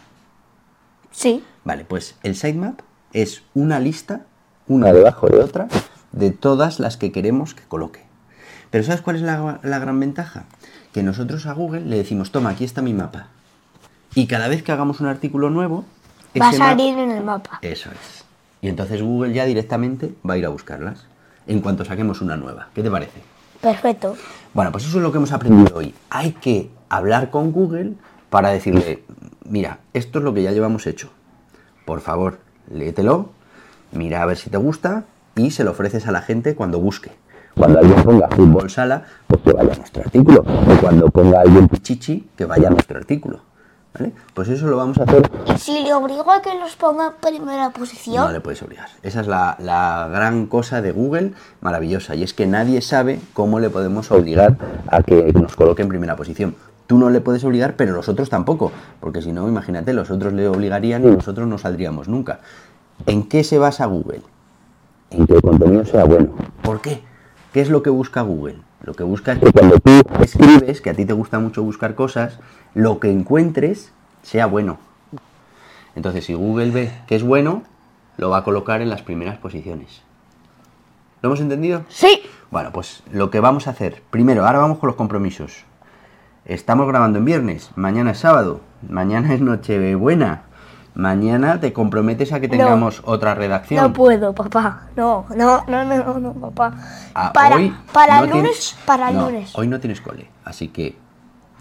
Sí. 1.12 1.44
Vale, 1.64 1.86
pues 1.86 2.16
el 2.24 2.36
sitemap 2.36 2.82
es 3.14 3.44
una 3.54 3.80
lista, 3.80 4.26
una 4.68 4.92
debajo 4.92 5.28
de 5.28 5.40
otra, 5.40 5.68
de 6.12 6.32
todas 6.32 6.80
las 6.80 6.98
que 6.98 7.12
queremos 7.12 7.54
que 7.54 7.64
coloque. 7.64 8.04
Pero 8.72 8.84
¿sabes 8.84 9.02
cuál 9.02 9.18
es 9.18 9.22
la, 9.22 9.60
la 9.64 9.80
gran 9.80 10.00
ventaja? 10.00 10.46
Que 10.92 11.04
nosotros 11.04 11.46
a 11.46 11.54
Google 11.54 11.82
le 11.82 11.98
decimos, 11.98 12.32
toma, 12.32 12.50
aquí 12.50 12.66
está 12.66 12.82
mi 12.82 12.94
mapa. 12.94 13.28
Y 14.16 14.28
cada 14.28 14.48
vez 14.48 14.64
que 14.64 14.72
hagamos 14.72 15.00
un 15.00 15.08
artículo 15.08 15.50
nuevo, 15.50 15.86
Va 16.40 16.50
a 16.50 16.54
salir 16.54 16.98
en 16.98 17.12
el 17.12 17.24
mapa. 17.24 17.60
Eso 17.62 17.90
es. 17.92 18.26
Y 18.62 18.68
entonces 18.68 19.02
Google 19.02 19.34
ya 19.34 19.46
directamente 19.46 20.14
va 20.28 20.34
a 20.34 20.38
ir 20.38 20.46
a 20.46 20.50
buscarlas 20.50 21.06
en 21.48 21.62
cuanto 21.62 21.86
saquemos 21.86 22.22
una 22.22 22.36
nueva. 22.36 22.70
¿Qué 22.74 22.84
te 22.84 22.92
parece? 22.92 23.22
Perfecto. 23.62 24.16
Bueno, 24.54 24.72
pues 24.72 24.86
eso 24.86 24.98
es 24.98 25.04
lo 25.04 25.12
que 25.12 25.18
hemos 25.18 25.32
aprendido 25.32 25.78
hoy. 25.78 25.94
Hay 26.10 26.32
que 26.34 26.70
hablar 26.90 27.30
con 27.30 27.52
Google 27.52 27.94
para 28.30 28.50
decirle, 28.50 29.04
mira, 29.44 29.80
esto 29.94 30.20
es 30.20 30.26
lo 30.26 30.34
que 30.34 30.44
ya 30.44 30.52
llevamos 30.52 30.88
hecho. 30.88 31.10
Por 31.86 32.02
favor, 32.02 32.40
léetelo, 32.72 33.30
mira 33.92 34.22
a 34.22 34.26
ver 34.26 34.38
si 34.38 34.50
te 34.50 34.58
gusta 34.58 35.06
y 35.36 35.52
se 35.52 35.64
lo 35.64 35.72
ofreces 35.72 36.08
a 36.08 36.12
la 36.12 36.22
gente 36.22 36.56
cuando 36.56 36.80
busque. 36.80 37.12
Cuando 37.56 37.80
alguien 37.80 38.04
ponga 38.04 38.28
fútbol 38.28 38.70
sala, 38.70 39.04
pues 39.28 39.42
que 39.42 39.54
vaya 39.54 39.74
a 39.74 39.78
nuestro 39.78 40.04
artículo. 40.04 40.42
O 40.42 40.82
cuando 40.82 41.10
ponga 41.10 41.42
alguien 41.42 41.68
pichichi, 41.68 42.30
que 42.36 42.46
vaya 42.46 42.68
a 42.68 42.72
nuestro 42.72 42.98
artículo. 42.98 43.40
¿Vale? 43.98 44.12
Pues 44.34 44.50
eso 44.50 44.68
lo 44.68 44.76
vamos 44.78 44.98
a 45.00 45.04
hacer 45.04 45.30
Si 45.58 45.84
le 45.84 45.94
obligo 45.94 46.30
a 46.30 46.42
que 46.42 46.54
los 46.60 46.76
ponga 46.76 47.08
en 47.08 47.14
primera 47.22 47.70
posición, 47.70 48.26
no 48.26 48.32
le 48.32 48.42
puedes 48.42 48.62
obligar. 48.62 48.90
Esa 49.04 49.22
es 49.22 49.28
la, 49.28 49.56
la 49.60 50.10
gran 50.12 50.48
cosa 50.48 50.82
de 50.82 50.92
Google, 50.92 51.34
maravillosa, 51.62 52.16
y 52.16 52.24
es 52.24 52.34
que 52.34 52.46
nadie 52.46 52.82
sabe 52.82 53.20
cómo 53.34 53.60
le 53.60 53.70
podemos 53.70 54.12
obligar 54.12 54.58
a 54.88 55.02
que 55.02 55.32
nos 55.34 55.56
coloque 55.56 55.82
en 55.82 55.90
primera 55.90 56.16
posición. 56.16 56.56
Tú 56.88 56.98
no 56.98 57.10
le 57.10 57.22
puedes 57.22 57.44
obligar, 57.44 57.76
pero 57.76 57.94
los 57.94 58.10
otros 58.10 58.30
tampoco, 58.30 58.72
porque 59.00 59.22
si 59.22 59.32
no, 59.32 59.48
imagínate, 59.48 59.94
los 59.94 60.12
otros 60.12 60.34
le 60.34 60.48
obligarían 60.48 61.04
y 61.04 61.12
nosotros 61.12 61.48
no 61.48 61.58
saldríamos 61.58 62.08
nunca. 62.08 62.42
¿En 63.08 63.28
qué 63.28 63.44
se 63.44 63.58
basa 63.58 63.86
Google? 63.86 64.22
En 65.10 65.26
que 65.26 65.34
el 65.34 65.42
contenido 65.42 65.86
sea 65.86 66.04
bueno. 66.04 66.36
¿Por 66.62 66.82
qué? 66.82 67.02
¿Qué 67.54 67.62
es 67.62 67.70
lo 67.70 67.82
que 67.82 67.90
busca 67.90 68.22
Google? 68.22 68.58
Lo 68.86 68.94
que 68.94 69.04
busca 69.04 69.32
es 69.32 69.40
que 69.40 69.52
cuando 69.52 69.80
tú 69.80 70.04
escribes, 70.22 70.80
que 70.80 70.92
a 70.92 70.94
ti 70.94 71.06
te 71.06 71.14
gusta 71.14 71.40
mucho 71.40 71.64
buscar 71.64 71.96
cosas, 71.96 72.40
lo 72.76 73.00
que 73.00 73.10
encuentres 73.10 73.92
sea 74.22 74.46
bueno. 74.46 74.78
Entonces, 75.96 76.26
si 76.26 76.36
Google 76.36 76.70
ve 76.70 76.92
que 77.08 77.16
es 77.16 77.24
bueno, 77.24 77.64
lo 78.18 78.30
va 78.30 78.38
a 78.38 78.44
colocar 78.44 78.82
en 78.82 78.92
las 78.92 79.02
primeras 79.02 79.38
posiciones. 79.38 80.04
¿Lo 81.22 81.30
hemos 81.30 81.42
entendido? 81.42 81.84
sí. 81.90 82.22
Bueno, 82.52 82.72
pues 82.72 83.02
lo 83.12 83.32
que 83.32 83.40
vamos 83.40 83.68
a 83.68 83.72
hacer, 83.72 84.04
primero, 84.12 84.46
ahora 84.46 84.60
vamos 84.60 84.78
con 84.78 84.88
los 84.88 84.96
compromisos. 84.96 85.66
Estamos 86.46 86.88
grabando 86.88 87.18
en 87.18 87.26
viernes, 87.26 87.72
mañana 87.76 88.12
es 88.12 88.20
sábado, 88.20 88.62
mañana 88.88 89.34
es 89.34 89.42
Nochebuena, 89.42 90.44
mañana 90.96 91.60
te 91.60 91.72
comprometes 91.74 92.32
a 92.34 92.40
que 92.40 92.48
tengamos 92.48 93.02
otra 93.06 93.36
redacción. 93.36 93.84
No 93.84 93.94
puedo, 93.94 94.34
papá. 94.34 94.88
No, 94.96 95.26
no, 95.36 95.64
no, 95.68 95.86
no, 95.86 96.20
no, 96.20 96.20
no, 96.20 96.34
papá. 96.52 96.74
Ah, 97.14 97.32
para 97.34 97.58
hoy 97.58 97.74
para 97.94 98.22
no 98.22 98.28
lunes, 98.28 98.42
tienes- 98.42 98.76
para 98.86 99.12
no, 99.12 99.26
lunes. 99.30 99.52
Hoy 99.56 99.68
no 99.68 99.80
tienes 99.80 100.02
cole, 100.02 100.30
así 100.46 100.70
que 100.70 100.96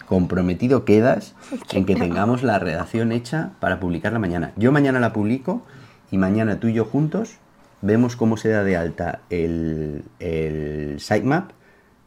comprometido 0.06 0.84
quedas 0.84 1.34
en 1.72 1.84
que 1.86 1.96
tengamos 1.96 2.42
la 2.42 2.58
redacción 2.58 3.12
hecha 3.12 3.50
para 3.60 3.80
publicarla 3.80 4.18
mañana. 4.18 4.52
Yo 4.56 4.70
mañana 4.72 5.00
la 5.00 5.12
publico 5.12 5.62
y 6.10 6.18
mañana 6.18 6.60
tú 6.60 6.68
y 6.68 6.74
yo 6.74 6.84
juntos 6.84 7.36
vemos 7.82 8.16
cómo 8.16 8.36
se 8.36 8.48
da 8.50 8.62
de 8.64 8.76
alta 8.76 9.20
el, 9.30 10.04
el 10.20 11.00
sitemap, 11.00 11.50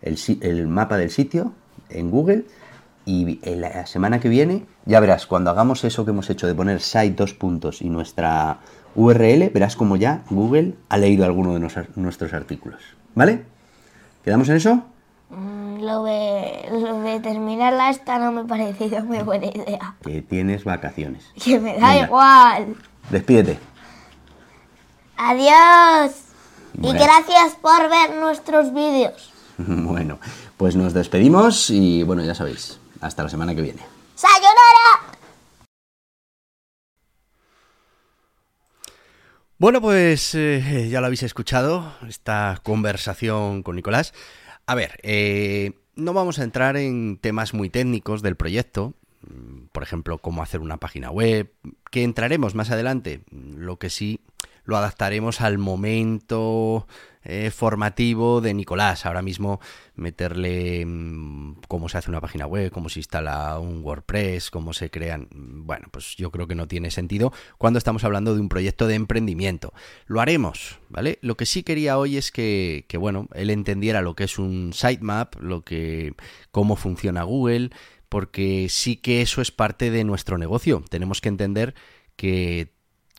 el, 0.02 0.18
el 0.42 0.68
mapa 0.68 0.98
del 0.98 1.10
sitio 1.12 1.52
en 1.90 2.10
Google 2.12 2.46
y 3.08 3.40
en 3.42 3.62
la 3.62 3.86
semana 3.88 4.20
que 4.20 4.30
viene 4.30 4.66
ya 4.86 5.00
verás, 5.00 5.26
cuando 5.26 5.50
hagamos 5.50 5.84
eso 5.84 6.06
que 6.06 6.12
hemos 6.12 6.30
hecho 6.30 6.46
de 6.46 6.54
poner 6.54 6.82
site 6.82 7.16
dos 7.16 7.34
puntos 7.34 7.82
y 7.82 7.90
nuestra 7.90 8.60
URL, 8.96 9.50
verás 9.50 9.76
como 9.76 9.96
ya 9.96 10.22
Google 10.30 10.76
ha 10.90 10.98
leído 10.98 11.26
alguno 11.26 11.54
de 11.54 11.60
nos- 11.62 11.96
nuestros 11.96 12.34
artículos. 12.34 12.82
¿Vale? 13.16 13.46
¿Quedamos 14.24 14.50
en 14.50 14.58
eso? 14.58 14.84
Mm, 15.30 15.80
Lo 15.82 16.04
de, 16.04 16.68
lo 16.72 17.02
de 17.02 17.20
terminarla 17.20 17.90
esta 17.92 18.18
no 18.20 18.32
me 18.32 18.42
ha 18.42 18.44
parecido 18.46 19.04
muy 19.06 19.20
buena 19.20 19.46
idea. 19.48 19.96
Que 20.04 20.22
tienes 20.22 20.64
vacaciones. 20.64 21.24
Que 21.44 21.60
me 21.60 21.78
da 21.78 21.94
Venga. 21.94 22.06
igual. 22.08 22.76
Despídete. 23.10 23.58
Adiós. 25.18 26.12
Y 26.82 26.92
gracias 26.94 27.56
por 27.62 27.90
ver 27.90 28.16
nuestros 28.20 28.74
vídeos. 28.74 29.34
Bueno, 29.60 30.20
pues 30.58 30.76
nos 30.76 30.94
despedimos 30.94 31.72
y 31.72 32.04
bueno, 32.04 32.24
ya 32.24 32.36
sabéis, 32.36 32.80
hasta 33.08 33.24
la 33.24 33.30
semana 33.30 33.56
que 33.56 33.62
viene. 33.62 33.82
¡Sayonara! 34.16 35.18
Bueno, 39.60 39.82
pues 39.82 40.36
eh, 40.36 40.88
ya 40.90 41.00
lo 41.00 41.08
habéis 41.08 41.24
escuchado, 41.24 41.92
esta 42.08 42.60
conversación 42.62 43.64
con 43.64 43.76
Nicolás. 43.76 44.14
A 44.68 44.76
ver, 44.76 45.00
eh, 45.02 45.72
no 45.96 46.14
vamos 46.14 46.38
a 46.38 46.44
entrar 46.44 46.78
en 46.78 47.18
temas 47.18 47.56
muy 47.56 47.70
técnicos 47.72 48.22
del 48.22 48.36
proyecto, 48.36 48.94
mm, 49.22 49.68
por 49.72 49.82
ejemplo, 49.82 50.20
cómo 50.20 50.44
hacer 50.44 50.60
una 50.60 50.78
página 50.78 51.10
web, 51.10 51.52
que 51.90 52.04
entraremos 52.04 52.54
más 52.54 52.70
adelante. 52.70 53.24
Lo 53.32 53.80
que 53.80 53.90
sí 53.90 54.22
lo 54.64 54.78
adaptaremos 54.78 55.42
al 55.42 55.58
momento 55.58 56.88
eh, 57.30 57.52
formativo 57.52 58.40
de 58.40 58.54
Nicolás. 58.54 59.06
Ahora 59.06 59.22
mismo 59.22 59.60
meterle 59.96 60.86
mm, 60.86 61.58
cómo 61.68 61.90
se 61.90 61.98
hace 61.98 62.10
una 62.10 62.22
página 62.22 62.48
web, 62.48 62.72
cómo 62.72 62.88
se 62.88 63.00
instala 63.00 63.60
un 63.60 63.84
WordPress, 63.84 64.50
cómo 64.50 64.72
se 64.72 64.90
crean. 64.90 65.28
Bueno, 65.32 65.90
pues 65.92 66.16
yo 66.16 66.32
creo 66.32 66.48
que 66.48 66.56
no 66.56 66.70
tiene 66.70 66.90
sentido 66.90 67.34
cuando 67.58 67.80
estamos 67.80 68.06
hablando 68.06 68.34
de 68.34 68.40
un 68.40 68.48
proyecto 68.48 68.88
de 68.88 68.96
emprendimiento. 68.96 69.74
Lo 70.06 70.22
haremos, 70.22 70.80
¿vale? 70.88 71.20
Lo 71.22 71.36
que 71.36 71.46
sí 71.46 71.64
quería 71.64 71.98
hoy 71.98 72.16
es 72.16 72.32
que, 72.32 72.86
que 72.88 72.98
bueno, 72.98 73.28
él 73.34 73.50
entendiera 73.50 74.02
lo 74.02 74.16
que 74.16 74.24
es 74.24 74.40
un 74.40 74.72
sitemap, 74.72 75.36
lo 75.42 75.66
que, 75.66 76.14
cómo 76.52 76.78
funciona 76.78 77.24
Google, 77.24 77.72
porque 78.08 78.68
sí 78.70 78.96
que 78.96 79.22
eso 79.22 79.42
es 79.42 79.52
parte 79.52 79.92
de 79.92 80.06
nuestro 80.06 80.38
negocio. 80.38 80.82
Tenemos 80.90 81.20
que 81.20 81.28
entender 81.28 81.76
que 82.16 82.77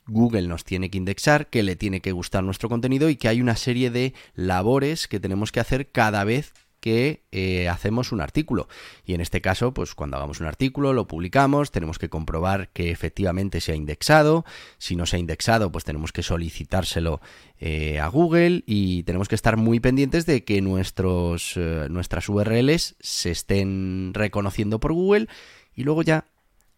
Google 0.09 0.47
nos 0.47 0.63
tiene 0.63 0.89
que 0.89 0.97
indexar, 0.97 1.47
que 1.47 1.63
le 1.63 1.75
tiene 1.75 2.01
que 2.01 2.11
gustar 2.11 2.43
nuestro 2.43 2.69
contenido 2.69 3.09
y 3.09 3.15
que 3.15 3.27
hay 3.27 3.41
una 3.41 3.55
serie 3.55 3.91
de 3.91 4.13
labores 4.35 5.07
que 5.07 5.19
tenemos 5.19 5.51
que 5.51 5.59
hacer 5.59 5.89
cada 5.91 6.23
vez 6.23 6.53
que 6.79 7.23
eh, 7.31 7.67
hacemos 7.67 8.11
un 8.11 8.21
artículo. 8.21 8.67
Y 9.05 9.13
en 9.13 9.21
este 9.21 9.41
caso, 9.41 9.73
pues 9.73 9.95
cuando 9.95 10.17
hagamos 10.17 10.39
un 10.39 10.47
artículo, 10.47 10.93
lo 10.93 11.07
publicamos, 11.07 11.71
tenemos 11.71 11.99
que 11.99 12.09
comprobar 12.09 12.69
que 12.69 12.91
efectivamente 12.91 13.61
se 13.61 13.71
ha 13.71 13.75
indexado. 13.75 14.45
Si 14.77 14.95
no 14.95 15.05
se 15.05 15.17
ha 15.17 15.19
indexado, 15.19 15.71
pues 15.71 15.83
tenemos 15.83 16.11
que 16.11 16.23
solicitárselo 16.23 17.21
eh, 17.59 17.99
a 17.99 18.07
Google 18.07 18.63
y 18.65 19.03
tenemos 19.03 19.27
que 19.27 19.35
estar 19.35 19.57
muy 19.57 19.79
pendientes 19.79 20.25
de 20.25 20.43
que 20.43 20.61
nuestros, 20.61 21.53
eh, 21.57 21.87
nuestras 21.89 22.29
URLs 22.29 22.95
se 22.99 23.31
estén 23.31 24.11
reconociendo 24.13 24.79
por 24.79 24.93
Google 24.93 25.27
y 25.75 25.83
luego 25.83 26.01
ya 26.01 26.25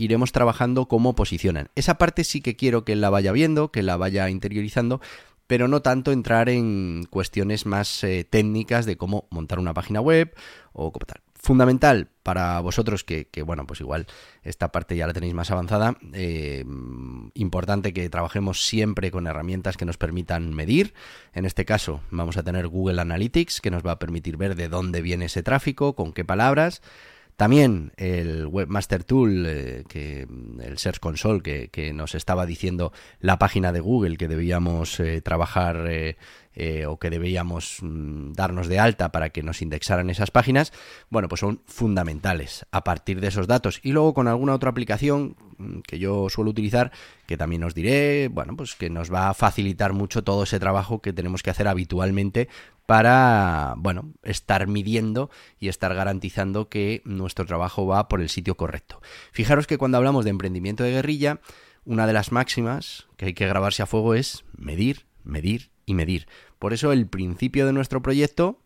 iremos 0.04 0.32
trabajando 0.32 0.88
cómo 0.88 1.16
posicionan. 1.16 1.70
Esa 1.76 1.98
parte 1.98 2.24
sí 2.24 2.42
que 2.42 2.56
quiero 2.56 2.84
que 2.84 2.96
la 2.96 3.10
vaya 3.10 3.32
viendo, 3.32 3.72
que 3.72 3.84
la 3.84 3.98
vaya 3.98 4.30
interiorizando, 4.30 5.02
pero 5.48 5.68
no 5.68 5.82
tanto 5.82 6.12
entrar 6.12 6.48
en 6.48 7.06
cuestiones 7.10 7.66
más 7.66 8.04
eh, 8.04 8.24
técnicas 8.24 8.86
de 8.86 8.96
cómo 8.96 9.28
montar 9.32 9.60
una 9.60 9.74
página 9.74 10.00
web 10.00 10.34
o 10.72 10.92
como 10.92 11.06
tal. 11.06 11.22
Fundamental 11.36 12.08
para 12.24 12.60
vosotros 12.62 13.04
que, 13.04 13.28
bueno, 13.44 13.66
pues 13.66 13.82
igual 13.82 14.06
esta 14.44 14.72
parte 14.72 14.96
ya 14.96 15.08
la 15.08 15.14
tenéis 15.14 15.34
más 15.34 15.52
avanzada. 15.52 15.98
Eh, 16.14 16.64
importante 17.34 17.94
que 17.94 18.10
trabajemos 18.10 18.66
siempre 18.66 19.12
con 19.12 19.28
herramientas 19.28 19.76
que 19.76 19.86
nos 19.86 19.98
permitan 19.98 20.54
medir. 20.54 20.94
En 21.34 21.46
este 21.46 21.66
caso 21.66 22.00
vamos 22.12 22.38
a 22.38 22.44
tener 22.44 22.68
Google 22.68 23.02
Analytics 23.02 23.60
que 23.60 23.72
nos 23.72 23.86
va 23.86 23.94
a 23.94 24.00
permitir 24.00 24.38
ver 24.38 24.56
de 24.56 24.70
dónde 24.70 25.02
viene 25.02 25.26
ese 25.26 25.44
tráfico, 25.44 25.96
con 25.96 26.14
qué 26.14 26.24
palabras. 26.24 26.82
También 27.42 27.92
el 27.98 28.46
Webmaster 28.46 29.04
Tool, 29.04 29.48
eh, 29.48 29.84
que, 29.90 30.28
el 30.62 30.78
Search 30.78 31.00
Console, 31.00 31.42
que, 31.42 31.92
nos 31.92 32.14
estaba 32.14 32.46
diciendo 32.46 32.94
la 33.20 33.40
página 33.40 33.72
de 33.72 33.80
Google 33.80 34.18
que 34.18 34.28
debíamos 34.28 35.00
eh, 35.00 35.22
trabajar 35.22 35.90
eh, 36.54 36.86
o 36.86 37.00
que 37.00 37.10
debíamos 37.10 37.78
mm, 37.82 38.34
darnos 38.34 38.68
de 38.68 38.80
alta 38.80 39.12
para 39.12 39.30
que 39.30 39.44
nos 39.44 39.62
indexaran 39.62 40.10
esas 40.10 40.32
páginas, 40.32 40.74
bueno, 41.10 41.30
pues 41.30 41.40
son 41.40 41.62
fundamentales 41.66 42.66
a 42.72 42.84
partir 42.84 43.22
de 43.22 43.28
esos 43.28 43.48
datos. 43.48 43.80
Y 43.84 43.94
luego 43.94 44.14
con 44.14 44.28
alguna 44.28 44.54
otra 44.54 44.70
aplicación 44.70 45.38
mm, 45.58 45.80
que 45.80 46.00
yo 46.00 46.30
suelo 46.30 46.52
utilizar, 46.52 46.92
que 47.26 47.38
también 47.38 47.64
os 47.64 47.74
diré, 47.74 48.28
bueno, 48.28 48.56
pues 48.58 48.76
que 48.76 48.90
nos 48.90 49.14
va 49.14 49.30
a 49.30 49.34
facilitar 49.34 49.94
mucho 49.94 50.24
todo 50.24 50.44
ese 50.44 50.60
trabajo 50.60 51.02
que 51.02 51.14
tenemos 51.14 51.42
que 51.42 51.52
hacer 51.52 51.68
habitualmente 51.68 52.50
para, 52.86 53.76
bueno, 53.78 54.12
estar 54.24 54.68
midiendo 54.68 55.30
y 55.58 55.70
estar 55.70 55.96
garantizando 55.96 56.68
que 56.68 57.02
nuestro 57.06 57.46
trabajo 57.46 57.88
va 57.88 58.10
por 58.10 58.20
el 58.20 58.28
sitio 58.28 58.56
correcto. 58.58 59.02
Fijaros 59.32 59.68
que 59.68 59.78
cuando 59.78 59.98
hablamos 59.98 60.26
de 60.26 60.32
emprendimiento 60.32 60.84
de 60.84 60.92
guerrilla, 60.92 61.40
una 61.86 62.06
de 62.06 62.14
las 62.14 62.34
máximas 62.34 63.08
que 63.16 63.28
hay 63.28 63.34
que 63.34 63.48
grabarse 63.48 63.82
a 63.82 63.86
fuego 63.86 64.14
es 64.14 64.44
medir, 64.58 65.06
medir 65.24 65.71
y 65.92 65.96
medir. 65.96 66.28
Por 66.58 66.74
eso 66.74 66.92
el 66.92 67.08
principio 67.08 67.66
de 67.66 67.74
nuestro 67.74 68.02
proyecto, 68.02 68.60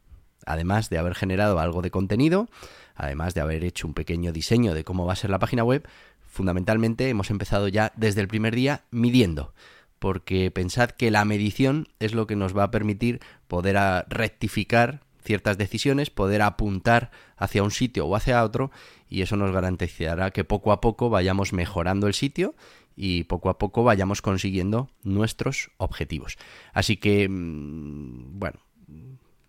además 0.46 0.90
de 0.90 0.98
haber 0.98 1.16
generado 1.16 1.60
algo 1.60 1.82
de 1.82 1.92
contenido, 1.92 2.48
además 2.96 3.34
de 3.34 3.42
haber 3.42 3.64
hecho 3.64 3.88
un 3.88 3.94
pequeño 3.94 4.32
diseño 4.32 4.74
de 4.74 4.84
cómo 4.84 5.06
va 5.06 5.14
a 5.14 5.18
ser 5.18 5.30
la 5.30 5.40
página 5.40 5.64
web, 5.64 5.88
fundamentalmente 6.26 7.10
hemos 7.10 7.30
empezado 7.30 7.68
ya 7.68 7.92
desde 7.96 8.22
el 8.22 8.28
primer 8.28 8.56
día 8.56 8.84
midiendo. 8.92 9.54
Porque 10.00 10.52
pensad 10.52 10.92
que 10.92 11.12
la 11.12 11.26
medición 11.26 11.88
es 12.00 12.14
lo 12.14 12.28
que 12.28 12.36
nos 12.36 12.56
va 12.56 12.64
a 12.64 12.72
permitir 12.72 13.22
poder 13.48 13.78
rectificar 14.08 15.02
ciertas 15.24 15.58
decisiones, 15.58 16.10
poder 16.12 16.42
apuntar 16.42 17.12
hacia 17.36 17.64
un 17.64 17.72
sitio 17.72 18.06
o 18.06 18.16
hacia 18.16 18.44
otro 18.44 18.72
y 19.10 19.22
eso 19.24 19.36
nos 19.36 19.52
garantizará 19.52 20.32
que 20.32 20.44
poco 20.44 20.72
a 20.72 20.82
poco 20.82 21.10
vayamos 21.10 21.52
mejorando 21.52 22.08
el 22.08 22.14
sitio 22.14 22.56
y 22.96 23.26
poco 23.26 23.50
a 23.50 23.58
poco 23.58 23.84
vayamos 23.84 24.22
consiguiendo 24.22 24.90
nuestros 25.04 25.72
objetivos. 25.78 26.38
Así 26.74 26.98
que, 26.98 27.28
mm, 27.30 28.40
bueno, 28.40 28.60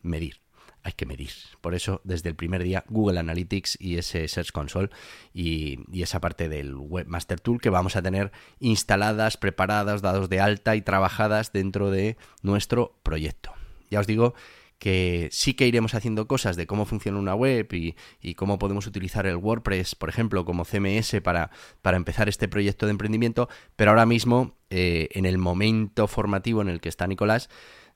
medir. 0.02 0.40
Hay 0.82 0.92
que 0.92 1.04
medir. 1.04 1.30
Por 1.60 1.74
eso, 1.74 2.00
desde 2.04 2.28
el 2.28 2.36
primer 2.36 2.62
día, 2.62 2.84
Google 2.88 3.18
Analytics 3.18 3.76
y 3.80 3.98
ese 3.98 4.28
Search 4.28 4.52
Console 4.52 4.90
y, 5.34 5.80
esa 6.00 6.20
parte 6.20 6.48
del 6.48 6.76
Webmaster 6.76 7.40
Tool 7.40 7.60
que 7.60 7.70
vamos 7.70 7.96
a 7.96 8.02
tener 8.02 8.30
instaladas, 8.60 9.36
preparadas, 9.36 10.00
dados 10.00 10.28
de 10.28 10.38
alta 10.38 10.76
y 10.76 10.82
trabajadas 10.82 11.52
dentro 11.52 11.90
de 11.90 12.16
nuestro 12.42 12.96
proyecto. 13.02 13.52
Ya 13.90 13.98
os 13.98 14.06
digo 14.06 14.34
que 14.78 15.28
sí 15.32 15.54
que 15.54 15.66
iremos 15.66 15.94
haciendo 15.94 16.26
cosas 16.28 16.56
de 16.56 16.66
cómo 16.66 16.84
funciona 16.84 17.18
una 17.18 17.34
web 17.34 17.68
y, 17.72 18.34
cómo 18.34 18.58
podemos 18.58 18.86
utilizar 18.86 19.26
el 19.26 19.36
WordPress, 19.36 19.94
por 19.94 20.08
ejemplo, 20.08 20.44
como 20.44 20.64
CMS 20.64 21.20
para, 21.22 21.50
para 21.82 21.96
empezar 21.96 22.28
este 22.28 22.48
proyecto 22.48 22.86
de 22.86 22.92
emprendimiento, 22.92 23.48
pero 23.76 23.90
ahora 23.90 24.06
mismo, 24.06 24.56
eh, 24.70 25.08
en 25.12 25.26
el 25.26 25.38
momento 25.38 26.06
formativo 26.08 26.60
en 26.60 26.68
el 26.68 26.80
que 26.80 26.88
está 26.88 27.06
Nicolás, 27.06 27.48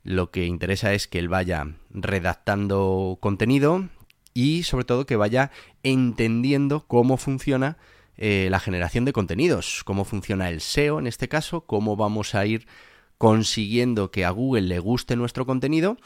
lo 0.02 0.30
que 0.30 0.46
interesa 0.46 0.94
es 0.94 1.06
que 1.06 1.18
él 1.18 1.28
vaya 1.28 1.66
redactando 1.90 3.18
contenido 3.20 3.88
y 4.32 4.62
sobre 4.62 4.84
todo 4.84 5.04
que 5.04 5.16
vaya 5.16 5.50
entendiendo 5.82 6.86
cómo 6.86 7.18
funciona 7.18 7.76
eh, 8.16 8.48
la 8.50 8.60
generación 8.60 9.04
de 9.04 9.12
contenidos, 9.12 9.82
cómo 9.84 10.04
funciona 10.04 10.48
el 10.48 10.60
SEO 10.60 10.98
en 10.98 11.06
este 11.06 11.28
caso, 11.28 11.62
cómo 11.62 11.96
vamos 11.96 12.34
a 12.34 12.46
ir 12.46 12.66
consiguiendo 13.18 14.10
que 14.10 14.24
a 14.24 14.30
Google 14.30 14.62
le 14.62 14.78
guste 14.78 15.16
nuestro 15.16 15.44
contenido 15.44 15.98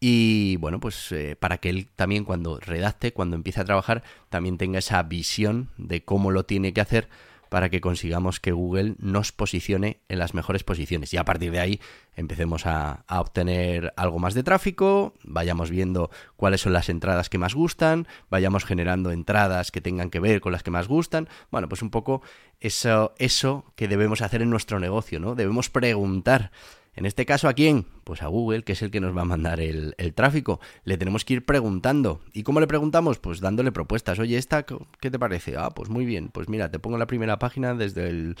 y 0.00 0.56
bueno, 0.56 0.78
pues 0.78 1.10
eh, 1.12 1.36
para 1.38 1.58
que 1.58 1.70
él 1.70 1.88
también 1.96 2.24
cuando 2.24 2.60
redacte, 2.60 3.12
cuando 3.12 3.36
empiece 3.36 3.60
a 3.60 3.64
trabajar, 3.64 4.02
también 4.28 4.58
tenga 4.58 4.78
esa 4.78 5.02
visión 5.02 5.70
de 5.76 6.04
cómo 6.04 6.30
lo 6.30 6.44
tiene 6.44 6.72
que 6.72 6.80
hacer 6.80 7.08
para 7.48 7.70
que 7.70 7.80
consigamos 7.80 8.40
que 8.40 8.52
Google 8.52 8.94
nos 8.98 9.32
posicione 9.32 10.00
en 10.08 10.18
las 10.18 10.34
mejores 10.34 10.64
posiciones. 10.64 11.12
Y 11.14 11.16
a 11.16 11.24
partir 11.24 11.50
de 11.50 11.60
ahí 11.60 11.80
empecemos 12.14 12.66
a, 12.66 13.04
a, 13.06 13.20
obtener 13.20 13.92
algo 13.96 14.18
más 14.18 14.34
de 14.34 14.42
tráfico, 14.42 15.14
vayamos 15.24 15.70
viendo 15.70 16.10
cuáles 16.36 16.60
son 16.60 16.74
las 16.74 16.88
entradas 16.88 17.30
que 17.30 17.38
más 17.38 17.54
gustan, 17.54 18.06
vayamos 18.28 18.64
generando 18.64 19.10
entradas 19.10 19.70
que 19.70 19.80
tengan 19.80 20.10
que 20.10 20.20
ver 20.20 20.40
con 20.40 20.52
las 20.52 20.62
que 20.62 20.70
más 20.70 20.88
gustan. 20.88 21.28
Bueno, 21.50 21.68
pues 21.68 21.82
un 21.82 21.90
poco 21.90 22.22
eso, 22.60 23.14
eso 23.18 23.64
que 23.76 23.88
debemos 23.88 24.20
hacer 24.20 24.42
en 24.42 24.50
nuestro 24.50 24.78
negocio, 24.78 25.18
¿no? 25.18 25.34
Debemos 25.34 25.70
preguntar 25.70 26.50
en 26.98 27.06
este 27.06 27.24
caso, 27.24 27.46
¿a 27.48 27.52
quién? 27.52 27.86
Pues 28.02 28.22
a 28.22 28.26
Google, 28.26 28.64
que 28.64 28.72
es 28.72 28.82
el 28.82 28.90
que 28.90 28.98
nos 28.98 29.16
va 29.16 29.22
a 29.22 29.24
mandar 29.24 29.60
el, 29.60 29.94
tráfico. 30.16 30.58
Le 30.82 30.98
tenemos 30.98 31.24
que 31.24 31.34
ir 31.34 31.44
preguntando. 31.44 32.20
¿Y 32.32 32.42
cómo 32.42 32.58
le 32.58 32.66
preguntamos? 32.66 33.20
Pues 33.20 33.38
dándole 33.38 33.70
propuestas. 33.70 34.18
Oye, 34.18 34.36
¿esta 34.36 34.64
qué 34.64 35.08
te 35.08 35.16
parece? 35.16 35.56
Ah, 35.56 35.70
pues 35.70 35.90
muy 35.90 36.04
bien. 36.04 36.28
Pues 36.28 36.48
mira, 36.48 36.72
te 36.72 36.80
pongo 36.80 36.98
la 36.98 37.06
primera 37.06 37.38
página 37.38 37.74
desde 37.74 38.08
el 38.08 38.36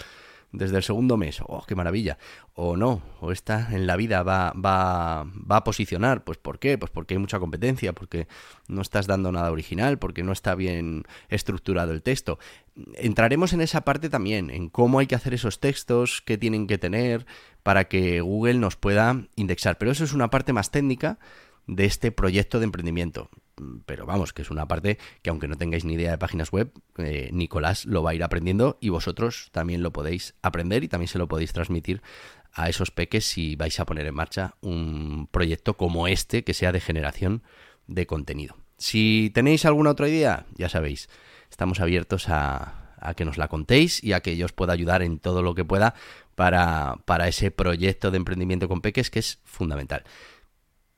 desde 0.52 0.76
el 0.78 0.82
segundo 0.82 1.16
mes. 1.16 1.40
¡Oh, 1.46 1.64
qué 1.66 1.74
maravilla! 1.74 2.18
O 2.54 2.76
no, 2.76 3.02
o 3.20 3.32
esta 3.32 3.68
en 3.74 3.86
la 3.86 3.96
vida 3.96 4.22
va, 4.22 4.52
va, 4.52 5.24
va 5.24 5.56
a 5.56 5.64
posicionar. 5.64 6.24
Pues 6.24 6.38
¿por 6.38 6.58
qué? 6.58 6.78
Pues 6.78 6.90
porque 6.90 7.14
hay 7.14 7.18
mucha 7.18 7.38
competencia, 7.38 7.92
porque 7.92 8.28
no 8.66 8.82
estás 8.82 9.06
dando 9.06 9.30
nada 9.32 9.50
original, 9.50 9.98
porque 9.98 10.22
no 10.22 10.32
está 10.32 10.54
bien 10.54 11.04
estructurado 11.28 11.92
el 11.92 12.02
texto. 12.02 12.38
Entraremos 12.94 13.52
en 13.52 13.60
esa 13.60 13.82
parte 13.82 14.08
también, 14.08 14.50
en 14.50 14.68
cómo 14.68 14.98
hay 14.98 15.06
que 15.06 15.14
hacer 15.14 15.34
esos 15.34 15.60
textos, 15.60 16.22
qué 16.24 16.38
tienen 16.38 16.66
que 16.66 16.78
tener 16.78 17.26
para 17.62 17.84
que 17.84 18.20
Google 18.20 18.54
nos 18.54 18.76
pueda 18.76 19.26
indexar. 19.36 19.78
Pero 19.78 19.90
eso 19.90 20.04
es 20.04 20.12
una 20.12 20.30
parte 20.30 20.52
más 20.52 20.70
técnica 20.70 21.18
de 21.66 21.84
este 21.84 22.10
proyecto 22.12 22.58
de 22.58 22.64
emprendimiento 22.64 23.30
pero 23.86 24.06
vamos, 24.06 24.32
que 24.32 24.42
es 24.42 24.50
una 24.50 24.66
parte 24.66 24.98
que 25.22 25.30
aunque 25.30 25.48
no 25.48 25.56
tengáis 25.56 25.84
ni 25.84 25.94
idea 25.94 26.10
de 26.10 26.18
páginas 26.18 26.50
web, 26.52 26.72
eh, 26.96 27.30
Nicolás 27.32 27.86
lo 27.86 28.02
va 28.02 28.10
a 28.10 28.14
ir 28.14 28.22
aprendiendo 28.22 28.78
y 28.80 28.88
vosotros 28.88 29.48
también 29.52 29.82
lo 29.82 29.92
podéis 29.92 30.34
aprender 30.42 30.84
y 30.84 30.88
también 30.88 31.08
se 31.08 31.18
lo 31.18 31.28
podéis 31.28 31.52
transmitir 31.52 32.02
a 32.52 32.68
esos 32.68 32.90
peques 32.90 33.24
si 33.24 33.56
vais 33.56 33.78
a 33.78 33.86
poner 33.86 34.06
en 34.06 34.14
marcha 34.14 34.54
un 34.60 35.28
proyecto 35.30 35.76
como 35.76 36.08
este 36.08 36.44
que 36.44 36.54
sea 36.54 36.72
de 36.72 36.80
generación 36.80 37.42
de 37.86 38.06
contenido. 38.06 38.56
Si 38.78 39.30
tenéis 39.34 39.64
alguna 39.64 39.90
otra 39.90 40.08
idea, 40.08 40.46
ya 40.56 40.68
sabéis, 40.68 41.08
estamos 41.50 41.80
abiertos 41.80 42.28
a, 42.28 42.94
a 43.00 43.14
que 43.14 43.24
nos 43.24 43.38
la 43.38 43.48
contéis 43.48 44.02
y 44.02 44.12
a 44.12 44.20
que 44.20 44.36
yo 44.36 44.46
os 44.46 44.52
pueda 44.52 44.72
ayudar 44.72 45.02
en 45.02 45.18
todo 45.18 45.42
lo 45.42 45.54
que 45.54 45.64
pueda 45.64 45.94
para, 46.34 46.98
para 47.04 47.28
ese 47.28 47.50
proyecto 47.50 48.10
de 48.10 48.16
emprendimiento 48.16 48.68
con 48.68 48.80
peques 48.80 49.10
que 49.10 49.18
es 49.18 49.40
fundamental. 49.44 50.04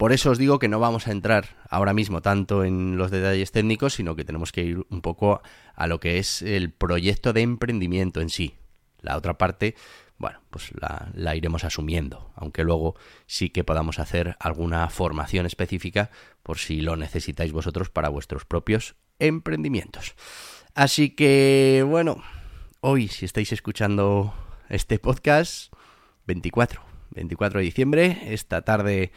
Por 0.01 0.15
eso 0.15 0.31
os 0.31 0.39
digo 0.39 0.59
que 0.59 0.69
no 0.69 0.81
vamos 0.81 1.07
a 1.09 1.13
entrar 1.13 1.59
ahora 1.69 1.93
mismo 1.93 2.23
tanto 2.23 2.65
en 2.65 2.97
los 2.97 3.11
detalles 3.11 3.53
técnicos, 3.53 3.93
sino 3.93 4.17
que 4.17 4.25
tenemos 4.25 4.51
que 4.51 4.65
ir 4.65 4.87
un 4.89 5.03
poco 5.03 5.43
a 5.75 5.87
lo 5.89 6.01
que 6.01 6.17
es 6.17 6.41
el 6.41 6.73
proyecto 6.73 7.35
de 7.35 7.43
emprendimiento 7.43 8.23
en 8.23 8.31
sí. 8.31 8.55
La 9.03 9.19
otra 9.19 9.37
parte, 9.37 9.75
bueno, 10.17 10.41
pues 10.49 10.73
la, 10.81 11.37
iremos 11.37 11.65
asumiendo, 11.65 12.33
aunque 12.35 12.65
luego 12.65 12.95
sí 13.27 13.51
que 13.51 13.63
podamos 13.63 13.99
hacer 13.99 14.39
alguna 14.41 14.89
formación 14.89 15.45
específica 15.45 16.11
por 16.43 16.57
si 16.57 16.81
lo 16.81 16.97
necesitáis 16.97 17.53
vosotros 17.53 17.91
para 17.91 18.09
vuestros 18.09 18.47
propios 18.47 18.95
emprendimientos. 19.19 20.15
Así 20.75 21.11
que, 21.11 21.85
bueno, 21.87 22.23
hoy 22.81 23.09
si 23.09 23.27
estáis 23.27 23.53
escuchando 23.53 24.33
este 24.71 24.99
podcast, 24.99 25.71
24, 26.25 26.81
24 27.11 27.59
de 27.59 27.65
diciembre, 27.67 28.19
esta 28.29 28.63
tarde 28.63 29.13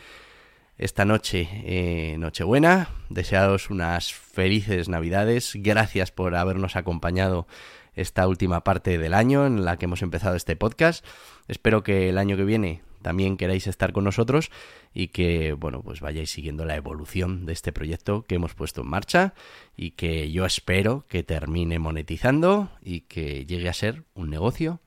esta 0.78 1.06
noche, 1.06 1.48
eh, 1.66 2.18
Nochebuena. 2.18 2.90
Deseados 3.10 3.70
unas 3.70 4.14
felices 4.14 4.90
Navidades. 4.90 5.52
Gracias 5.56 6.12
por 6.12 6.36
habernos 6.36 6.76
acompañado 6.76 7.48
esta 7.96 8.28
última 8.28 8.64
parte 8.64 8.98
del 8.98 9.14
año 9.14 9.46
en 9.46 9.66
la 9.66 9.78
que 9.78 9.86
hemos 9.86 10.02
empezado 10.02 10.36
este 10.36 10.56
podcast. 10.56 11.06
Espero 11.48 11.84
que 11.84 12.10
el 12.10 12.18
año 12.18 12.38
que 12.38 12.44
viene 12.44 12.82
también 13.02 13.38
queráis 13.38 13.68
estar 13.68 13.94
con 13.94 14.06
nosotros 14.06 14.50
y 14.94 15.10
que, 15.10 15.54
bueno, 15.54 15.82
pues 15.84 16.00
vayáis 16.00 16.32
siguiendo 16.32 16.66
la 16.66 16.76
evolución 16.76 17.46
de 17.46 17.54
este 17.54 17.72
proyecto 17.72 18.24
que 18.24 18.36
hemos 18.36 18.56
puesto 18.56 18.82
en 18.82 18.88
marcha 18.88 19.34
y 19.76 19.92
que 19.92 20.32
yo 20.32 20.46
espero 20.46 21.06
que 21.08 21.22
termine 21.22 21.78
monetizando 21.80 22.72
y 22.82 23.02
que 23.02 23.46
llegue 23.46 23.70
a 23.70 23.74
ser 23.74 24.06
un 24.16 24.30
negocio 24.30 24.80